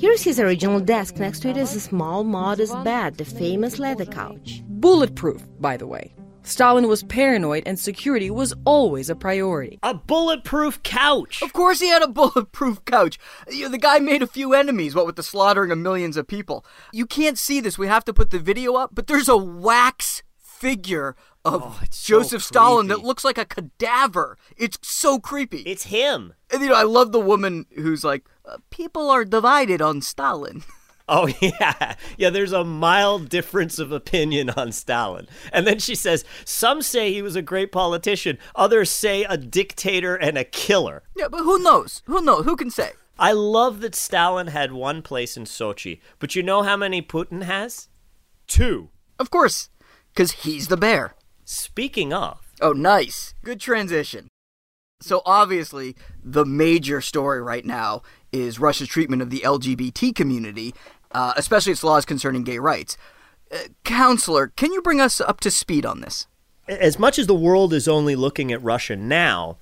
Here's 0.00 0.22
his 0.22 0.40
original 0.40 0.80
desk. 0.80 1.16
Next 1.16 1.40
to 1.40 1.48
it 1.50 1.58
is 1.58 1.76
a 1.76 1.80
small, 1.80 2.24
modest 2.24 2.72
bed, 2.84 3.18
the 3.18 3.26
famous 3.26 3.78
leather 3.78 4.06
couch. 4.06 4.62
Bulletproof, 4.66 5.42
by 5.60 5.76
the 5.76 5.86
way. 5.86 6.14
Stalin 6.44 6.88
was 6.88 7.02
paranoid 7.02 7.62
and 7.66 7.78
security 7.78 8.30
was 8.30 8.54
always 8.64 9.08
a 9.10 9.16
priority. 9.16 9.78
A 9.82 9.94
bulletproof 9.94 10.82
couch. 10.82 11.42
Of 11.42 11.52
course 11.52 11.80
he 11.80 11.88
had 11.88 12.02
a 12.02 12.08
bulletproof 12.20 12.84
couch. 12.84 13.18
You 13.50 13.64
know, 13.64 13.70
the 13.70 13.78
guy 13.78 13.98
made 13.98 14.22
a 14.22 14.26
few 14.26 14.52
enemies, 14.54 14.94
what 14.94 15.06
with 15.06 15.16
the 15.16 15.22
slaughtering 15.22 15.70
of 15.70 15.78
millions 15.78 16.16
of 16.16 16.26
people. 16.26 16.64
You 16.92 17.06
can't 17.06 17.38
see 17.38 17.60
this. 17.60 17.78
We 17.78 17.86
have 17.86 18.04
to 18.04 18.14
put 18.14 18.30
the 18.30 18.38
video 18.38 18.74
up, 18.74 18.90
but 18.92 19.06
there's 19.06 19.28
a 19.28 19.36
wax 19.36 20.22
figure 20.38 21.16
of 21.44 21.62
Oh, 21.62 21.80
Joseph 21.90 22.42
Stalin 22.42 22.86
that 22.88 23.00
looks 23.00 23.24
like 23.24 23.38
a 23.38 23.44
cadaver. 23.44 24.38
It's 24.56 24.78
so 24.82 25.18
creepy. 25.18 25.58
It's 25.62 25.84
him. 25.84 26.34
And 26.52 26.62
you 26.62 26.68
know, 26.68 26.74
I 26.74 26.84
love 26.84 27.12
the 27.12 27.20
woman 27.20 27.66
who's 27.74 28.04
like, 28.04 28.24
uh, 28.46 28.58
people 28.70 29.10
are 29.10 29.24
divided 29.24 29.82
on 29.82 30.00
Stalin. 30.00 30.62
Oh 31.08 31.26
yeah, 31.40 31.94
yeah. 32.16 32.30
There's 32.30 32.52
a 32.52 32.64
mild 32.64 33.28
difference 33.28 33.78
of 33.78 33.92
opinion 33.92 34.50
on 34.50 34.72
Stalin, 34.72 35.28
and 35.52 35.66
then 35.66 35.78
she 35.78 35.94
says 35.94 36.24
some 36.44 36.82
say 36.82 37.12
he 37.12 37.22
was 37.22 37.36
a 37.36 37.42
great 37.42 37.72
politician, 37.72 38.38
others 38.54 38.90
say 38.90 39.24
a 39.24 39.36
dictator 39.36 40.16
and 40.16 40.38
a 40.38 40.44
killer. 40.44 41.02
Yeah, 41.16 41.28
but 41.28 41.42
who 41.42 41.58
knows? 41.58 42.02
Who 42.06 42.22
knows? 42.22 42.44
Who 42.44 42.56
can 42.56 42.70
say? 42.70 42.92
I 43.18 43.32
love 43.32 43.80
that 43.80 43.94
Stalin 43.94 44.48
had 44.48 44.72
one 44.72 45.02
place 45.02 45.36
in 45.36 45.44
Sochi, 45.44 46.00
but 46.18 46.34
you 46.34 46.42
know 46.42 46.62
how 46.62 46.76
many 46.76 47.00
Putin 47.00 47.42
has? 47.42 47.88
Two. 48.46 48.88
Of 49.18 49.30
course, 49.30 49.68
because 50.12 50.32
he's 50.32 50.68
the 50.68 50.76
bear. 50.76 51.14
Speaking 51.44 52.12
of, 52.12 52.44
Oh, 52.60 52.72
nice. 52.72 53.34
Good 53.42 53.60
transition. 53.60 54.28
So, 55.00 55.22
obviously, 55.26 55.96
the 56.22 56.44
major 56.46 57.00
story 57.00 57.42
right 57.42 57.64
now 57.64 58.02
is 58.32 58.58
Russia's 58.58 58.88
treatment 58.88 59.22
of 59.22 59.30
the 59.30 59.40
LGBT 59.44 60.14
community, 60.14 60.74
uh, 61.14 61.32
especially 61.36 61.72
its 61.72 61.84
laws 61.84 62.04
concerning 62.04 62.44
gay 62.44 62.58
rights. 62.58 62.98
Uh, 63.50 63.58
counselor, 63.84 64.48
can 64.48 64.72
you 64.72 64.82
bring 64.82 65.00
us 65.00 65.20
up 65.20 65.40
to 65.40 65.50
speed 65.50 65.86
on 65.86 66.00
this? 66.00 66.26
as 66.68 66.98
much 66.98 67.18
as 67.18 67.26
the 67.26 67.34
world 67.34 67.72
is 67.72 67.88
only 67.88 68.16
looking 68.16 68.52
at 68.52 68.62
Russia 68.62 68.96
now, 68.96 69.56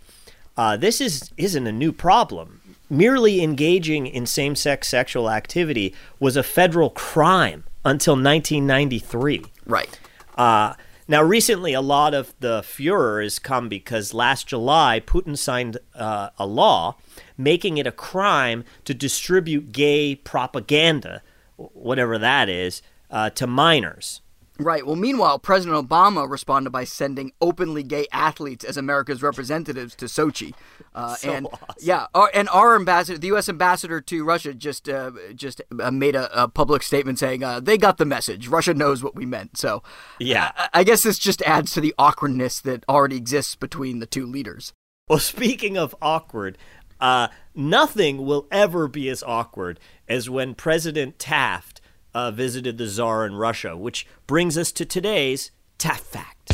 uh, 0.57 0.77
this 0.77 1.01
is 1.01 1.31
isn't 1.37 1.67
a 1.67 1.73
new 1.73 1.93
problem. 1.93 2.61
Merely 2.91 3.43
engaging 3.43 4.07
in 4.07 4.27
same-sex 4.27 4.87
sexual 4.87 5.31
activity 5.31 5.95
was 6.21 6.37
a 6.37 6.43
federal 6.43 6.91
crime 6.91 7.65
until 7.85 8.15
1993. 8.15 9.45
Right. 9.65 9.99
Uh, 10.37 10.75
now, 11.09 11.23
recently, 11.23 11.73
a 11.73 11.81
lot 11.81 12.13
of 12.13 12.35
the 12.41 12.63
furor 12.63 13.23
has 13.23 13.39
come 13.39 13.69
because 13.69 14.13
last 14.13 14.47
July, 14.47 15.03
Putin 15.05 15.37
signed 15.39 15.79
uh, 15.95 16.31
a 16.39 16.47
law 16.47 16.97
making 17.37 17.79
it 17.79 17.87
a 17.87 17.93
crime 17.93 18.65
to 18.85 18.95
distribute 18.95 19.73
gay 19.73 20.15
propaganda, 20.15 21.23
whatever 21.57 22.19
that 22.19 22.49
is, 22.49 22.83
uh, 23.11 23.31
to 23.31 23.47
minors. 23.47 24.21
Right. 24.59 24.87
Well, 24.87 24.97
meanwhile, 24.97 25.39
President 25.39 25.89
Obama 25.89 26.29
responded 26.31 26.71
by 26.71 26.85
sending 26.85 27.33
openly 27.41 27.83
gay 27.83 28.07
athletes 28.13 28.65
as 28.65 28.77
America's 28.77 29.23
representatives 29.23 29.95
to 29.97 30.05
Sochi. 30.05 30.53
Uh, 30.95 31.15
So 31.23 31.31
and 31.33 31.47
awesome. 31.47 31.75
yeah, 31.81 32.07
our, 32.15 32.31
and 32.35 32.49
our 32.51 32.77
ambassador, 32.77 33.19
the 33.19 33.29
U.S. 33.29 33.49
ambassador 33.49 34.01
to 34.03 34.25
Russia, 34.25 34.53
just 34.53 34.89
uh, 34.91 35.11
just 35.35 35.63
uh, 35.81 35.91
made 35.91 36.15
a, 36.15 36.43
a 36.43 36.49
public 36.49 36.83
statement 36.83 37.19
saying 37.19 37.43
uh, 37.43 37.61
they 37.61 37.79
got 37.79 37.97
the 37.97 38.05
message. 38.05 38.47
Russia 38.47 38.75
knows 38.75 39.03
what 39.03 39.15
we 39.17 39.25
meant. 39.27 39.57
So 39.57 39.83
Yeah. 40.21 40.53
I, 40.55 40.69
I 40.75 40.85
guess 40.85 41.03
this 41.03 41.19
just 41.19 41.43
adds 41.43 41.73
to 41.73 41.81
the 41.81 41.95
awkwardness 41.99 42.61
that 42.61 42.85
already 42.89 43.17
exists 43.17 43.57
between 43.57 43.99
the 44.01 44.07
two 44.07 44.27
leaders. 44.27 44.75
Well, 45.09 45.19
speaking 45.19 45.77
of 45.77 45.95
awkward, 46.01 46.57
uh, 47.03 47.29
nothing 47.55 48.25
will 48.25 48.47
ever 48.51 48.87
be 48.89 49.11
as 49.11 49.23
awkward 49.25 49.79
as 50.09 50.31
when 50.31 50.55
President 50.55 51.19
Taft 51.19 51.81
uh, 52.15 52.31
visited 52.31 52.79
the 52.79 52.87
Tsar 52.87 53.27
in 53.27 53.35
Russia, 53.35 53.77
which 53.77 54.07
brings 54.27 54.57
us 54.57 54.71
to 54.73 54.87
today's 54.87 55.51
Taft 55.79 56.05
Fact. 56.05 56.53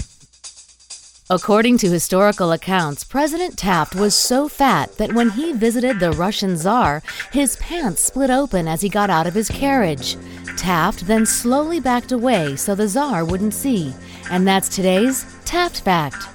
According 1.31 1.77
to 1.79 1.91
historical 1.91 2.53
accounts, 2.53 3.05
President 3.05 3.59
Taft 3.59 3.95
was 3.95 4.15
so 4.15 4.49
fat 4.49 4.97
that 4.97 5.13
when 5.13 5.29
he 5.29 5.53
visited 5.53 6.01
the 6.01 6.13
Russian 6.13 6.57
Tsar, 6.57 7.03
his 7.31 7.57
pants 7.57 8.01
split 8.01 8.31
open 8.31 8.67
as 8.67 8.81
he 8.81 8.89
got 8.89 9.11
out 9.11 9.27
of 9.27 9.35
his 9.35 9.51
carriage. 9.51 10.17
Taft 10.57 11.07
then 11.07 11.27
slowly 11.27 11.81
backed 11.81 12.13
away 12.13 12.57
so 12.57 12.75
the 12.75 12.89
Tsar 12.89 13.27
wouldn't 13.27 13.53
see. 13.53 13.93
And 14.31 14.49
that's 14.49 14.75
today's 14.75 15.27
Taft 15.45 15.83
Fact. 15.83 16.27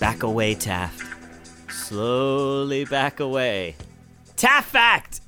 Back 0.00 0.24
away, 0.24 0.56
Taft. 0.56 1.05
Slowly 1.86 2.84
back 2.84 3.20
away. 3.20 3.76
Taft 4.34 4.68
Fact! 4.70 5.20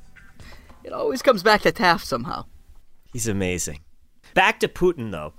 It 0.83 0.93
always 0.93 1.23
comes 1.23 1.45
back 1.45 1.63
to 1.63 1.71
Taft 1.71 2.05
somehow. 2.05 2.47
He's 3.13 3.29
amazing. 3.29 3.79
Back 4.35 4.59
to 4.61 4.69
Putin, 4.69 5.13
though. 5.13 5.35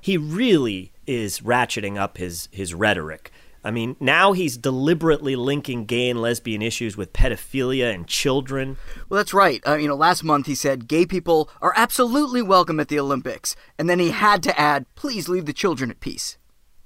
He 0.00 0.16
really 0.16 0.92
is 1.04 1.40
ratcheting 1.40 1.98
up 1.98 2.16
his, 2.18 2.48
his 2.52 2.74
rhetoric. 2.74 3.32
I 3.64 3.72
mean, 3.72 3.96
now 3.98 4.32
he's 4.34 4.56
deliberately 4.56 5.34
linking 5.34 5.84
gay 5.84 6.08
and 6.08 6.22
lesbian 6.22 6.62
issues 6.62 6.96
with 6.96 7.12
pedophilia 7.12 7.92
and 7.92 8.06
children. 8.06 8.76
Well, 9.08 9.18
that's 9.18 9.34
right. 9.34 9.60
Uh, 9.66 9.74
you 9.74 9.88
know, 9.88 9.96
last 9.96 10.22
month 10.22 10.46
he 10.46 10.54
said 10.54 10.86
gay 10.86 11.06
people 11.06 11.50
are 11.60 11.72
absolutely 11.74 12.40
welcome 12.40 12.78
at 12.78 12.86
the 12.86 13.00
Olympics, 13.00 13.56
and 13.78 13.90
then 13.90 13.98
he 13.98 14.10
had 14.10 14.44
to 14.44 14.60
add, 14.60 14.86
"Please 14.94 15.28
leave 15.28 15.46
the 15.46 15.52
children 15.52 15.90
at 15.90 15.98
peace." 15.98 16.38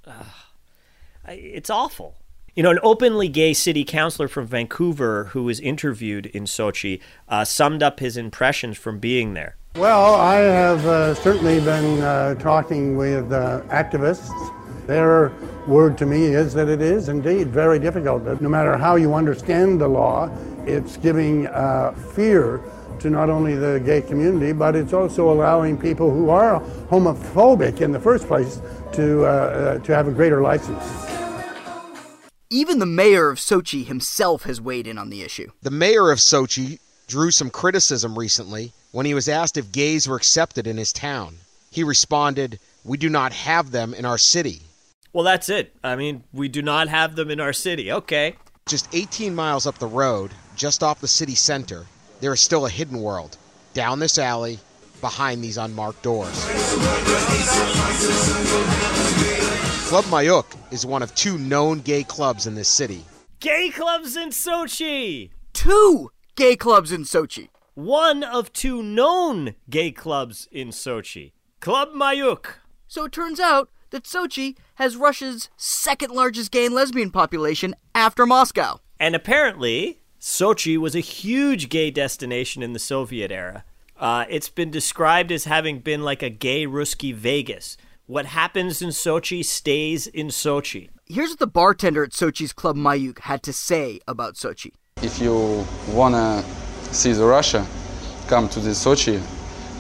I- 0.07 1.33
It's 1.33 1.69
awful. 1.71 2.17
You 2.57 2.63
know, 2.63 2.71
an 2.71 2.79
openly 2.83 3.29
gay 3.29 3.53
city 3.53 3.85
councilor 3.85 4.29
from 4.29 4.47
Vancouver 4.47 5.25
who 5.33 5.43
was 5.43 5.61
interviewed 5.61 6.25
in 6.25 6.45
Sochi 6.45 7.03
uh, 7.29 7.45
summed 7.45 7.83
up 7.83 8.01
his 8.01 8.17
impressions 8.17 8.79
from 8.79 8.99
being 8.99 9.35
there. 9.35 9.57
Well, 9.75 10.15
I 10.15 10.37
have 10.37 10.87
uh, 10.87 11.15
certainly 11.17 11.61
been 11.61 12.01
uh, 12.01 12.35
talking 12.37 12.97
with 12.97 13.31
uh, 13.31 13.61
activists. 13.69 14.31
Their 14.87 15.35
word 15.67 15.99
to 15.99 16.07
me 16.07 16.25
is 16.25 16.55
that 16.55 16.71
it 16.71 16.81
is 16.81 17.11
indeed 17.11 17.49
very 17.49 17.79
difficult. 17.79 18.25
That 18.25 18.41
no 18.41 18.49
matter 18.49 18.79
how 18.79 18.97
you 18.97 19.13
understand 19.13 19.79
the 19.79 19.89
law, 19.89 20.31
it's 20.65 20.97
giving 20.97 21.49
uh, 21.49 21.93
fear 21.93 22.63
to 23.01 23.11
not 23.11 23.29
only 23.29 23.55
the 23.55 23.83
gay 23.85 24.01
community, 24.01 24.53
but 24.53 24.75
it's 24.75 24.95
also 24.95 25.31
allowing 25.31 25.77
people 25.77 26.11
who 26.11 26.31
are 26.31 26.61
homophobic 26.89 27.83
in 27.83 27.93
the 27.93 28.01
first 28.01 28.27
place 28.27 28.63
to, 28.95 29.27
uh, 29.27 29.79
to 29.81 29.95
have 29.95 30.09
a 30.09 30.11
greater 30.11 30.41
license. 30.41 31.16
Even 32.51 32.79
the 32.79 32.87
mayor 32.87 33.29
of 33.29 33.39
Sochi 33.39 33.85
himself 33.85 34.45
has 34.45 34.61
weighed 34.61 34.87
in 34.87 34.99
on 34.99 35.11
the 35.11 35.23
issue. 35.23 35.51
The 35.63 35.71
mayor 35.71 36.13
of 36.13 36.21
Sochi 36.21 36.79
drew 37.09 37.33
some 37.33 37.51
criticism 37.51 38.17
recently 38.17 38.73
when 38.93 39.05
he 39.05 39.15
was 39.15 39.29
asked 39.29 39.57
if 39.57 39.73
gays 39.73 40.07
were 40.07 40.15
accepted 40.15 40.65
in 40.69 40.77
his 40.77 40.93
town. 40.93 41.39
He 41.73 41.83
responded, 41.83 42.61
We 42.85 42.99
do 42.99 43.09
not 43.09 43.33
have 43.33 43.73
them 43.73 43.93
in 43.93 44.05
our 44.05 44.17
city. 44.17 44.61
Well, 45.13 45.25
that's 45.25 45.49
it. 45.49 45.75
I 45.83 45.97
mean, 45.97 46.23
we 46.33 46.49
do 46.49 46.63
not 46.63 46.87
have 46.87 47.17
them 47.17 47.33
in 47.33 47.41
our 47.41 47.53
city. 47.53 47.91
Okay. 47.91 48.37
Just 48.69 48.95
18 48.95 49.35
miles 49.35 49.67
up 49.67 49.79
the 49.79 49.87
road, 49.89 50.31
just 50.55 50.85
off 50.85 51.01
the 51.01 51.09
city 51.09 51.35
center, 51.35 51.85
there 52.21 52.33
is 52.33 52.41
still 52.41 52.67
a 52.67 52.71
hidden 52.71 53.01
world. 53.03 53.39
Down 53.75 53.99
this 53.99 54.19
alley, 54.19 54.61
behind 55.01 55.43
these 55.43 55.57
unmarked 55.57 56.03
doors. 56.03 56.47
Club 59.87 60.05
Mayak 60.07 60.45
is 60.73 60.85
one 60.85 61.01
of 61.01 61.15
two 61.15 61.39
known 61.39 61.79
gay 61.79 62.03
clubs 62.03 62.49
in 62.49 62.57
this 62.57 62.69
city. 62.69 63.05
Gay 63.39 63.71
clubs 63.71 64.17
in 64.17 64.31
Sochi! 64.31 65.31
Two 65.53 66.11
gay 66.35 66.57
clubs 66.57 66.91
in 66.91 67.05
Sochi. 67.05 67.51
One 67.75 68.25
of 68.25 68.53
two 68.53 68.83
known 68.83 69.55
gay 69.71 69.93
clubs 69.93 70.49
in 70.51 70.71
Sochi. 70.71 71.35
Club 71.61 71.91
Mayak. 71.95 72.55
So 72.89 73.05
it 73.05 73.13
turns 73.13 73.39
out 73.39 73.71
that 73.91 74.03
Sochi 74.03 74.57
has 74.75 74.97
Russia's 74.97 75.51
second 75.57 76.13
largest 76.13 76.51
gay 76.51 76.67
and 76.67 76.75
lesbian 76.75 77.13
population 77.13 77.77
after 77.95 78.27
Moscow. 78.27 78.81
And 78.99 79.15
apparently, 79.15 80.01
Sochi 80.21 80.77
was 80.77 80.97
a 80.97 81.01
huge 81.01 81.69
gay 81.69 81.93
destination 81.93 82.61
in 82.61 82.73
the 82.73 82.81
Soviet 82.81 83.31
era. 83.31 83.63
Uh, 83.97 84.25
it's 84.29 84.49
been 84.49 84.73
described 84.73 85.31
as 85.31 85.45
having 85.45 85.79
been 85.79 86.03
like 86.03 86.25
a 86.25 86.29
gay 86.29 86.67
Ruski 86.67 87.15
Vegas. 87.15 87.77
What 88.09 88.27
happens 88.27 88.83
in 88.83 88.91
Sochi 88.91 89.45
stays 89.45 90.07
in 90.07 90.29
Sochi. 90.29 90.91
Here's 91.07 91.31
what 91.31 91.41
the 91.41 91.47
bartender 91.49 92.05
at 92.05 92.11
Sochi's 92.11 92.53
Club 92.53 92.77
Mayak 92.77 93.19
had 93.19 93.43
to 93.43 93.53
say 93.53 93.99
about 94.07 94.35
Sochi. 94.35 94.75
If 95.03 95.21
you 95.21 95.67
wanna 95.89 96.45
see 96.93 97.11
the 97.13 97.25
Russia, 97.25 97.67
come 98.29 98.49
to 98.51 98.61
the 98.61 98.71
Sochi. 98.71 99.21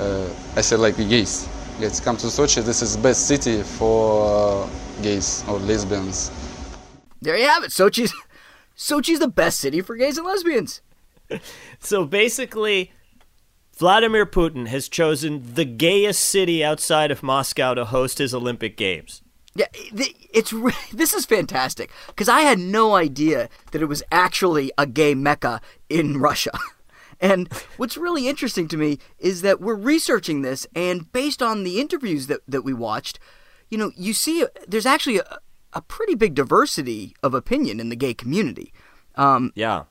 Uh, 0.00 0.28
I 0.56 0.60
said 0.60 0.80
like 0.80 0.96
gays. 0.96 1.48
Let's 1.78 2.00
come 2.00 2.16
to 2.16 2.26
Sochi. 2.26 2.64
This 2.64 2.82
is 2.82 2.96
the 2.96 3.02
best 3.02 3.28
city 3.28 3.62
for 3.62 4.64
uh, 4.64 4.68
gays 5.02 5.44
or 5.46 5.60
lesbians. 5.60 6.32
There 7.22 7.36
you 7.36 7.46
have 7.46 7.62
it. 7.62 7.70
Sochi's 7.70 8.12
Sochi's 8.76 9.20
the 9.20 9.28
best 9.28 9.60
city 9.60 9.82
for 9.82 9.94
gays 9.94 10.18
and 10.18 10.26
lesbians. 10.26 10.80
So 11.78 12.04
basically, 12.04 12.90
Vladimir 13.76 14.24
Putin 14.24 14.68
has 14.68 14.88
chosen 14.88 15.54
the 15.54 15.66
gayest 15.66 16.24
city 16.24 16.64
outside 16.64 17.10
of 17.10 17.22
Moscow 17.22 17.74
to 17.74 17.84
host 17.84 18.16
his 18.18 18.34
Olympic 18.34 18.74
Games. 18.76 19.20
Yeah, 19.54 19.66
it's 19.74 20.54
this 20.92 21.12
is 21.12 21.26
fantastic 21.26 21.90
because 22.06 22.28
I 22.28 22.40
had 22.40 22.58
no 22.58 22.94
idea 22.94 23.50
that 23.72 23.82
it 23.82 23.86
was 23.86 24.02
actually 24.10 24.72
a 24.78 24.86
gay 24.86 25.14
mecca 25.14 25.60
in 25.88 26.18
Russia. 26.18 26.52
And 27.18 27.50
what's 27.78 27.96
really 27.96 28.28
interesting 28.28 28.68
to 28.68 28.76
me 28.76 28.98
is 29.18 29.40
that 29.40 29.58
we're 29.58 29.74
researching 29.74 30.42
this, 30.42 30.66
and 30.76 31.10
based 31.12 31.42
on 31.42 31.64
the 31.64 31.80
interviews 31.80 32.26
that, 32.26 32.40
that 32.46 32.60
we 32.60 32.74
watched, 32.74 33.18
you 33.70 33.78
know, 33.78 33.90
you 33.96 34.12
see 34.12 34.44
there's 34.68 34.84
actually 34.84 35.20
a, 35.20 35.38
a 35.72 35.80
pretty 35.80 36.14
big 36.14 36.34
diversity 36.34 37.16
of 37.22 37.32
opinion 37.32 37.80
in 37.80 37.88
the 37.88 37.96
gay 37.96 38.12
community. 38.12 38.70
Um, 39.14 39.50
Yeah. 39.54 39.84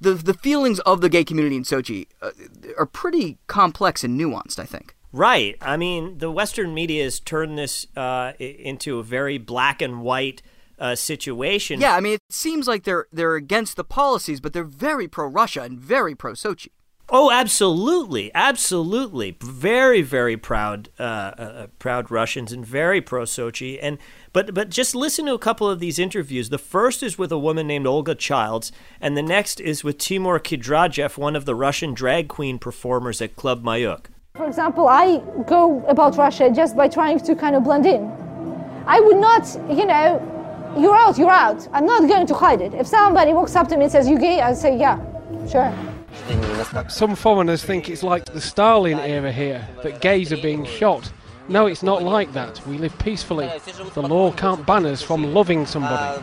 The 0.00 0.14
the 0.14 0.34
feelings 0.34 0.80
of 0.80 1.00
the 1.00 1.08
gay 1.08 1.24
community 1.24 1.56
in 1.56 1.64
Sochi 1.64 2.06
uh, 2.22 2.30
are 2.78 2.86
pretty 2.86 3.38
complex 3.46 4.04
and 4.04 4.18
nuanced. 4.18 4.58
I 4.58 4.64
think. 4.64 4.94
Right. 5.12 5.56
I 5.60 5.76
mean, 5.76 6.18
the 6.18 6.30
Western 6.30 6.72
media 6.72 7.02
has 7.04 7.18
turned 7.18 7.58
this 7.58 7.86
uh, 7.96 8.32
into 8.38 9.00
a 9.00 9.02
very 9.02 9.38
black 9.38 9.82
and 9.82 10.02
white 10.02 10.40
uh, 10.78 10.94
situation. 10.94 11.80
Yeah, 11.80 11.96
I 11.96 12.00
mean, 12.00 12.14
it 12.14 12.22
seems 12.30 12.66
like 12.66 12.84
they're 12.84 13.06
they're 13.12 13.34
against 13.34 13.76
the 13.76 13.84
policies, 13.84 14.40
but 14.40 14.52
they're 14.52 14.64
very 14.64 15.08
pro 15.08 15.26
Russia 15.26 15.62
and 15.62 15.78
very 15.78 16.14
pro 16.14 16.32
Sochi. 16.32 16.68
Oh, 17.12 17.32
absolutely, 17.32 18.30
absolutely. 18.36 19.36
Very, 19.40 20.00
very 20.00 20.36
proud, 20.36 20.90
uh, 20.96 21.02
uh, 21.02 21.66
proud 21.80 22.08
Russians 22.08 22.52
and 22.52 22.64
very 22.64 23.00
pro 23.00 23.22
Sochi. 23.22 23.80
And 23.82 23.98
but 24.32 24.54
but 24.54 24.70
just 24.70 24.94
listen 24.94 25.26
to 25.26 25.34
a 25.34 25.38
couple 25.38 25.68
of 25.68 25.80
these 25.80 25.98
interviews. 25.98 26.50
The 26.50 26.58
first 26.58 27.02
is 27.02 27.18
with 27.18 27.32
a 27.32 27.38
woman 27.38 27.66
named 27.66 27.88
Olga 27.88 28.14
Childs, 28.14 28.70
and 29.00 29.16
the 29.16 29.22
next 29.22 29.60
is 29.60 29.82
with 29.82 29.98
Timur 29.98 30.38
Kidrajev, 30.38 31.18
one 31.18 31.34
of 31.34 31.46
the 31.46 31.56
Russian 31.56 31.94
drag 31.94 32.28
queen 32.28 32.60
performers 32.60 33.20
at 33.20 33.34
Club 33.34 33.64
Mayak. 33.64 34.06
For 34.36 34.46
example, 34.46 34.86
I 34.86 35.18
go 35.48 35.84
about 35.88 36.16
Russia 36.16 36.48
just 36.48 36.76
by 36.76 36.86
trying 36.86 37.18
to 37.18 37.34
kind 37.34 37.56
of 37.56 37.64
blend 37.64 37.86
in. 37.86 38.04
I 38.86 39.00
would 39.00 39.16
not, 39.16 39.52
you 39.68 39.84
know, 39.84 40.22
you're 40.78 40.96
out, 40.96 41.18
you're 41.18 41.28
out. 41.28 41.66
I'm 41.72 41.86
not 41.86 42.08
going 42.08 42.28
to 42.28 42.34
hide 42.34 42.60
it. 42.60 42.72
If 42.72 42.86
somebody 42.86 43.32
walks 43.32 43.56
up 43.56 43.66
to 43.68 43.76
me 43.76 43.84
and 43.84 43.92
says, 43.92 44.08
You 44.08 44.18
gay? 44.18 44.40
I'd 44.40 44.56
say, 44.56 44.78
Yeah, 44.78 44.96
sure. 45.48 45.74
Some 46.88 47.16
foreigners 47.16 47.64
think 47.64 47.88
it's 47.88 48.02
like 48.02 48.24
the 48.26 48.40
Stalin 48.40 48.98
era 48.98 49.32
here, 49.32 49.66
that 49.82 50.00
gays 50.00 50.32
are 50.32 50.40
being 50.42 50.64
shot. 50.64 51.10
No, 51.48 51.66
it's 51.66 51.82
not 51.82 52.02
like 52.02 52.32
that. 52.32 52.64
We 52.66 52.78
live 52.78 52.96
peacefully. 52.98 53.50
The 53.94 54.02
law 54.02 54.32
can't 54.32 54.64
ban 54.64 54.86
us 54.86 55.02
from 55.02 55.34
loving 55.34 55.66
somebody. 55.66 56.22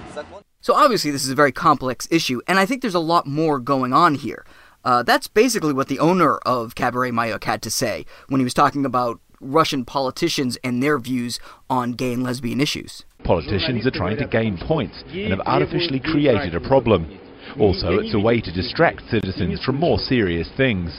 So 0.62 0.74
obviously, 0.74 1.12
this 1.12 1.24
is 1.24 1.30
a 1.30 1.36
very 1.36 1.52
complex 1.52 2.08
issue, 2.12 2.42
and 2.48 2.60
I 2.60 2.66
think 2.66 2.82
there's 2.82 2.96
a 2.96 3.00
lot 3.00 3.28
more 3.28 3.60
going 3.60 3.94
on 3.94 4.16
here. 4.16 4.46
Uh, 4.84 5.04
that's 5.04 5.28
basically 5.28 5.74
what 5.74 5.90
the 5.90 6.00
owner 6.00 6.38
of 6.40 6.76
Cabaret 6.76 7.12
Mayak 7.12 7.44
had 7.44 7.62
to 7.64 7.70
say 7.70 8.06
when 8.30 8.40
he 8.40 8.46
was 8.46 8.54
talking 8.54 8.86
about 8.86 9.20
Russian 9.42 9.86
politicians 9.86 10.58
and 10.64 10.82
their 10.82 10.98
views 10.98 11.40
on 11.70 11.92
gay 11.92 12.14
and 12.14 12.24
lesbian 12.24 12.62
issues. 12.62 13.06
Politicians 13.24 13.86
are 13.86 13.92
trying 13.92 14.18
to 14.18 14.28
gain 14.28 14.58
points 14.58 15.04
and 15.10 15.32
have 15.32 15.42
artificially 15.42 16.00
created 16.00 16.56
a 16.56 16.62
problem. 16.62 17.20
Also, 17.60 18.00
it's 18.00 18.14
a 18.14 18.20
way 18.20 18.40
to 18.42 18.52
distract 18.52 19.02
citizens 19.10 19.64
from 19.64 19.76
more 19.78 19.98
serious 20.00 20.48
things. 20.58 20.92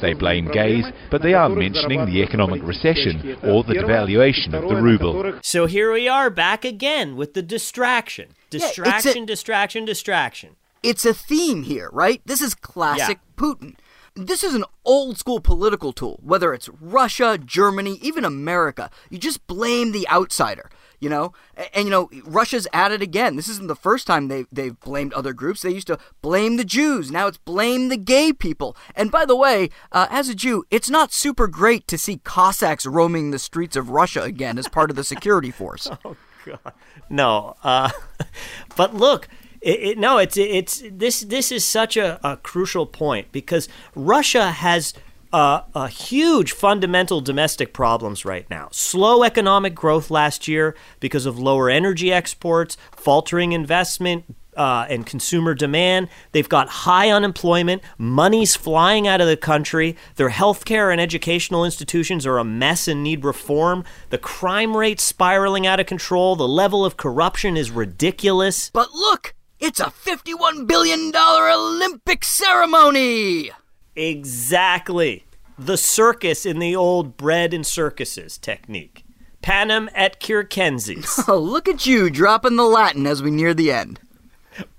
They 0.00 0.14
blame 0.14 0.46
gays, 0.50 0.84
but 1.10 1.22
they 1.22 1.34
aren't 1.34 1.56
mentioning 1.58 2.04
the 2.06 2.22
economic 2.22 2.62
recession 2.62 3.36
or 3.42 3.62
the 3.64 3.74
devaluation 3.74 4.52
of 4.54 4.68
the 4.68 4.76
ruble. 4.82 5.38
So 5.42 5.66
here 5.66 5.92
we 5.92 6.08
are 6.08 6.30
back 6.30 6.64
again 6.64 7.16
with 7.16 7.34
the 7.34 7.42
distraction. 7.42 8.30
it's 8.50 8.64
a- 8.64 8.68
Distraction, 8.68 9.26
distraction, 9.26 9.84
distraction. 9.84 10.56
It's 10.82 11.04
a 11.04 11.14
theme 11.14 11.62
here, 11.62 11.88
right? 11.92 12.20
This 12.26 12.40
is 12.42 12.54
classic 12.54 13.18
Putin. 13.36 13.76
This 14.14 14.42
is 14.44 14.54
an 14.54 14.64
old 14.84 15.16
school 15.16 15.40
political 15.40 15.92
tool, 15.94 16.20
whether 16.22 16.52
it's 16.52 16.68
Russia, 16.80 17.38
Germany, 17.42 17.98
even 18.02 18.26
America. 18.26 18.90
You 19.08 19.16
just 19.18 19.46
blame 19.46 19.92
the 19.92 20.06
outsider, 20.08 20.68
you 21.02 21.08
know? 21.10 21.32
A- 21.56 21.76
And, 21.76 21.84
you 21.86 21.90
know, 21.90 22.08
Russia's 22.24 22.66
at 22.72 22.92
it 22.92 23.02
again. 23.02 23.36
This 23.36 23.48
isn't 23.48 23.66
the 23.68 23.74
first 23.76 24.06
time 24.06 24.28
they, 24.28 24.44
they've 24.52 24.78
blamed 24.80 25.12
other 25.12 25.32
groups. 25.32 25.60
They 25.62 25.70
used 25.72 25.88
to 25.88 25.98
blame 26.22 26.56
the 26.56 26.64
Jews. 26.64 27.10
Now 27.10 27.26
it's 27.26 27.38
blame 27.38 27.88
the 27.90 27.96
gay 27.98 28.32
people. 28.32 28.76
And 28.94 29.10
by 29.10 29.24
the 29.26 29.36
way, 29.36 29.68
uh, 29.90 30.06
as 30.10 30.28
a 30.28 30.34
Jew, 30.34 30.64
it's 30.70 30.88
not 30.88 31.12
super 31.12 31.46
great 31.48 31.86
to 31.88 31.98
see 31.98 32.18
Cossacks 32.18 32.86
roaming 32.86 33.30
the 33.32 33.38
streets 33.38 33.76
of 33.76 33.90
Russia 33.90 34.22
again 34.22 34.58
as 34.58 34.68
part 34.68 34.88
of 34.90 34.96
the 34.96 35.04
security 35.04 35.50
force. 35.50 35.90
Oh 36.04 36.16
God, 36.64 36.72
no. 37.08 37.54
Uh, 37.62 37.90
but 38.76 38.94
look, 38.94 39.28
it, 39.60 39.80
it, 39.80 39.98
no, 39.98 40.18
it's 40.18 40.36
it's 40.36 40.82
this 40.90 41.20
this 41.20 41.52
is 41.52 41.64
such 41.64 41.96
a, 41.96 42.18
a 42.26 42.36
crucial 42.36 42.84
point 42.86 43.30
because 43.30 43.68
Russia 43.94 44.50
has. 44.50 44.92
Uh, 45.32 45.62
a 45.74 45.88
huge 45.88 46.52
fundamental 46.52 47.22
domestic 47.22 47.72
problems 47.72 48.24
right 48.24 48.48
now. 48.50 48.68
Slow 48.70 49.22
economic 49.22 49.74
growth 49.74 50.10
last 50.10 50.46
year 50.46 50.74
because 51.00 51.24
of 51.24 51.38
lower 51.38 51.70
energy 51.70 52.12
exports, 52.12 52.76
faltering 52.90 53.52
investment, 53.52 54.24
uh, 54.56 54.86
and 54.88 55.06
consumer 55.06 55.54
demand. 55.54 56.08
They've 56.32 56.48
got 56.48 56.68
high 56.68 57.10
unemployment. 57.10 57.82
Money's 57.98 58.56
flying 58.56 59.08
out 59.08 59.20
of 59.20 59.26
the 59.26 59.36
country. 59.36 59.96
Their 60.16 60.30
healthcare 60.30 60.92
and 60.92 61.00
educational 61.00 61.64
institutions 61.64 62.26
are 62.26 62.38
a 62.38 62.44
mess 62.44 62.88
and 62.88 63.02
need 63.02 63.24
reform. 63.24 63.84
The 64.10 64.18
crime 64.18 64.76
rate's 64.76 65.02
spiraling 65.02 65.66
out 65.66 65.80
of 65.80 65.86
control. 65.86 66.36
The 66.36 66.48
level 66.48 66.84
of 66.84 66.96
corruption 66.96 67.56
is 67.56 67.70
ridiculous. 67.70 68.70
But 68.70 68.92
look, 68.92 69.34
it's 69.58 69.80
a 69.80 69.84
$51 69.86 70.66
billion 70.66 71.12
Olympic 71.14 72.24
ceremony! 72.24 73.50
Exactly. 73.94 75.24
The 75.58 75.76
circus 75.76 76.46
in 76.46 76.58
the 76.58 76.74
old 76.74 77.16
bread 77.16 77.52
and 77.52 77.66
circuses 77.66 78.38
technique. 78.38 79.04
Panem 79.42 79.90
et 79.94 80.22
circenses. 80.22 81.24
Oh, 81.28 81.38
look 81.38 81.68
at 81.68 81.86
you 81.86 82.10
dropping 82.10 82.56
the 82.56 82.64
Latin 82.64 83.06
as 83.06 83.22
we 83.22 83.30
near 83.30 83.54
the 83.54 83.72
end. 83.72 84.00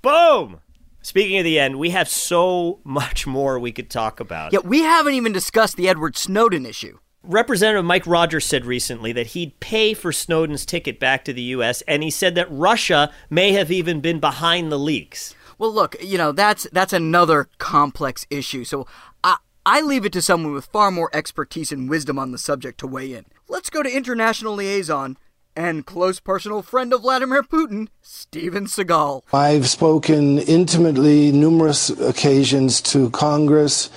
Boom! 0.02 0.60
Speaking 1.02 1.38
of 1.38 1.44
the 1.44 1.58
end, 1.58 1.78
we 1.78 1.90
have 1.90 2.08
so 2.08 2.80
much 2.82 3.26
more 3.26 3.58
we 3.58 3.72
could 3.72 3.90
talk 3.90 4.20
about. 4.20 4.52
Yet 4.52 4.64
we 4.64 4.80
haven't 4.80 5.14
even 5.14 5.32
discussed 5.32 5.76
the 5.76 5.88
Edward 5.88 6.16
Snowden 6.16 6.64
issue. 6.64 6.98
Representative 7.22 7.84
Mike 7.84 8.06
Rogers 8.06 8.44
said 8.44 8.64
recently 8.64 9.12
that 9.12 9.28
he'd 9.28 9.58
pay 9.60 9.94
for 9.94 10.12
Snowden's 10.12 10.66
ticket 10.66 10.98
back 10.98 11.24
to 11.24 11.32
the 11.32 11.42
U.S., 11.42 11.82
and 11.82 12.02
he 12.02 12.10
said 12.10 12.34
that 12.34 12.50
Russia 12.50 13.12
may 13.28 13.52
have 13.52 13.70
even 13.70 14.00
been 14.00 14.18
behind 14.18 14.72
the 14.72 14.78
leaks. 14.78 15.34
Well, 15.58 15.72
look, 15.72 15.96
you 16.02 16.18
know 16.18 16.32
that's 16.32 16.66
that's 16.72 16.92
another 16.92 17.48
complex 17.58 18.26
issue. 18.30 18.64
So 18.64 18.86
I 19.22 19.36
I 19.66 19.80
leave 19.80 20.04
it 20.04 20.12
to 20.12 20.22
someone 20.22 20.52
with 20.52 20.66
far 20.66 20.90
more 20.90 21.10
expertise 21.12 21.72
and 21.72 21.88
wisdom 21.88 22.18
on 22.18 22.32
the 22.32 22.38
subject 22.38 22.78
to 22.80 22.86
weigh 22.86 23.14
in. 23.14 23.26
Let's 23.48 23.70
go 23.70 23.82
to 23.82 23.90
international 23.94 24.54
liaison 24.54 25.16
and 25.56 25.86
close 25.86 26.20
personal 26.20 26.62
friend 26.62 26.92
of 26.92 27.02
Vladimir 27.02 27.42
Putin, 27.42 27.88
Steven 28.02 28.66
Seagal. 28.66 29.22
I've 29.32 29.68
spoken 29.68 30.38
intimately 30.38 31.32
numerous 31.32 31.90
occasions 31.90 32.80
to 32.82 33.10
Congress, 33.10 33.90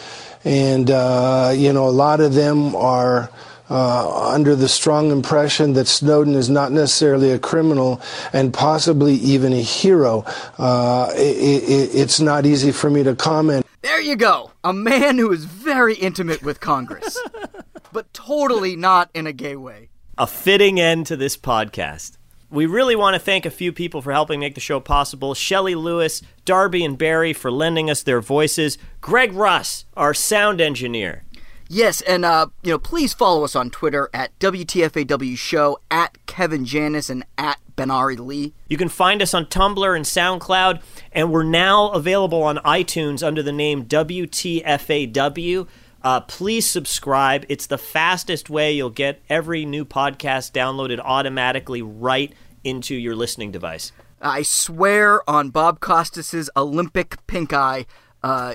and 0.46 0.90
uh, 0.92 1.54
you 1.56 1.74
know 1.74 1.88
a 1.88 1.92
lot 1.92 2.20
of 2.20 2.34
them 2.34 2.76
are. 2.76 3.30
Uh, 3.70 4.30
under 4.32 4.56
the 4.56 4.70
strong 4.70 5.12
impression 5.12 5.74
that 5.74 5.88
Snowden 5.88 6.36
is 6.36 6.50
not 6.50 6.72
necessarily 6.72 7.32
a 7.32 7.40
criminal 7.40 8.02
and 8.32 8.54
possibly 8.54 9.16
even 9.16 9.52
a 9.52 9.62
hero, 9.62 10.24
uh, 10.58 11.08
i 11.10 11.12
i 11.12 11.60
it's 11.94 12.22
not 12.22 12.46
easy 12.46 12.72
for 12.72 12.90
me 12.90 13.04
to 13.04 13.14
comment. 13.14 13.66
There 13.82 14.02
you 14.02 14.16
go, 14.16 14.52
a 14.64 14.72
man 14.72 15.18
who 15.18 15.32
is 15.32 15.44
very 15.44 15.96
intimate 15.96 16.44
with 16.44 16.60
Congress, 16.62 17.22
but 17.92 18.14
totally 18.14 18.76
not 18.76 19.10
in 19.14 19.28
a 19.28 19.34
gay 19.34 19.56
way. 19.58 19.90
A 20.18 20.28
fitting 20.28 20.80
end 20.80 21.06
to 21.08 21.18
this 21.18 21.36
podcast. 21.36 22.18
We 22.50 22.66
really 22.66 22.96
want 22.96 23.14
to 23.14 23.20
thank 23.20 23.46
a 23.46 23.50
few 23.50 23.74
people 23.74 24.02
for 24.02 24.14
helping 24.14 24.40
make 24.40 24.56
the 24.56 24.62
show 24.62 24.80
possible 24.80 25.34
Shelley 25.34 25.76
Lewis, 25.76 26.22
Darby, 26.46 26.86
and 26.86 26.98
Barry 26.98 27.34
for 27.34 27.52
lending 27.52 27.90
us 27.90 28.04
their 28.04 28.22
voices, 28.22 28.78
Greg 29.02 29.34
Russ, 29.34 29.84
our 29.98 30.14
sound 30.14 30.62
engineer. 30.62 31.26
Yes, 31.70 32.02
and 32.02 32.24
uh, 32.24 32.48
you 32.64 32.72
know, 32.72 32.80
please 32.80 33.14
follow 33.14 33.44
us 33.44 33.56
on 33.56 33.70
Twitter 33.70 34.10
at 34.14 34.38
WTFAW 34.40 35.38
Show, 35.38 35.80
at 35.92 36.26
Kevin 36.26 36.66
Janis, 36.66 37.10
and 37.10 37.26
at 37.38 37.60
Benari 37.76 38.18
Lee. 38.18 38.54
You 38.68 38.78
can 38.78 38.90
find 38.90 39.22
us 39.22 39.34
on 39.34 39.46
Tumblr 39.48 39.96
and 39.96 40.06
SoundCloud, 40.06 40.82
and 41.12 41.32
we're 41.32 41.44
now 41.44 41.90
available 41.90 42.42
on 42.44 42.58
iTunes 42.58 43.26
under 43.26 43.44
the 43.44 43.52
name 43.52 43.86
WTFAW. 43.86 45.68
Uh, 46.04 46.22
please 46.22 46.66
subscribe. 46.66 47.46
It's 47.50 47.68
the 47.68 47.78
fastest 47.78 48.50
way 48.50 48.72
you'll 48.72 48.90
get 48.90 49.22
every 49.30 49.66
new 49.66 49.84
podcast 49.84 50.54
downloaded 50.54 51.00
automatically 51.00 51.82
right 51.82 52.32
into 52.64 52.96
your 52.96 53.16
listening 53.16 53.52
device. 53.52 53.92
I 54.22 54.42
swear 54.42 55.28
on 55.30 55.50
Bob 55.50 55.80
Costas's 55.80 56.50
Olympic 56.56 57.26
pink 57.28 57.54
eye. 57.54 57.86
Uh, 58.24 58.54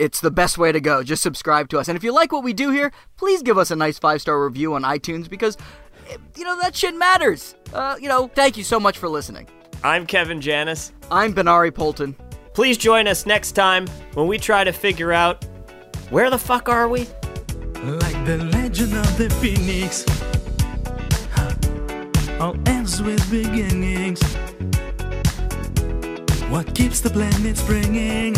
it's 0.00 0.20
the 0.20 0.30
best 0.30 0.56
way 0.56 0.72
to 0.72 0.80
go. 0.80 1.02
Just 1.02 1.22
subscribe 1.22 1.68
to 1.68 1.78
us. 1.78 1.86
And 1.86 1.96
if 1.96 2.02
you 2.02 2.12
like 2.12 2.32
what 2.32 2.42
we 2.42 2.54
do 2.54 2.70
here, 2.70 2.90
please 3.18 3.42
give 3.42 3.58
us 3.58 3.70
a 3.70 3.76
nice 3.76 3.98
five 3.98 4.22
star 4.22 4.42
review 4.42 4.74
on 4.74 4.82
iTunes 4.82 5.28
because, 5.28 5.58
you 6.36 6.42
know, 6.42 6.58
that 6.60 6.74
shit 6.74 6.96
matters. 6.96 7.54
Uh, 7.74 7.96
you 8.00 8.08
know, 8.08 8.28
thank 8.28 8.56
you 8.56 8.64
so 8.64 8.80
much 8.80 8.96
for 8.96 9.10
listening. 9.10 9.46
I'm 9.84 10.06
Kevin 10.06 10.40
Janis. 10.40 10.92
I'm 11.10 11.34
Benari 11.34 11.70
Poulten. 11.70 12.14
Please 12.54 12.78
join 12.78 13.06
us 13.06 13.26
next 13.26 13.52
time 13.52 13.86
when 14.14 14.26
we 14.26 14.38
try 14.38 14.64
to 14.64 14.72
figure 14.72 15.12
out 15.12 15.44
where 16.08 16.30
the 16.30 16.38
fuck 16.38 16.70
are 16.70 16.88
we? 16.88 17.00
Like 17.82 18.24
the 18.24 18.48
legend 18.52 18.96
of 18.96 19.18
the 19.18 19.28
phoenix. 19.38 20.06
Huh. 21.34 22.44
All 22.44 22.68
ends 22.68 23.02
with 23.02 23.30
beginnings. 23.30 24.22
What 26.48 26.74
keeps 26.74 27.00
the 27.00 27.10
planet 27.10 27.58
springing? 27.58 28.34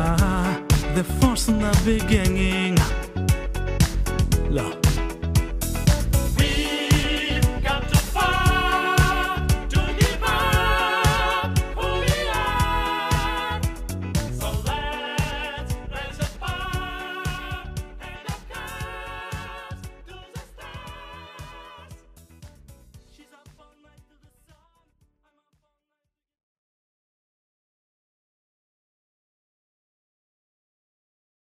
Ah, 0.00 0.62
the 0.94 1.02
force 1.02 1.48
in 1.48 1.58
the 1.58 1.74
beginning. 1.84 2.78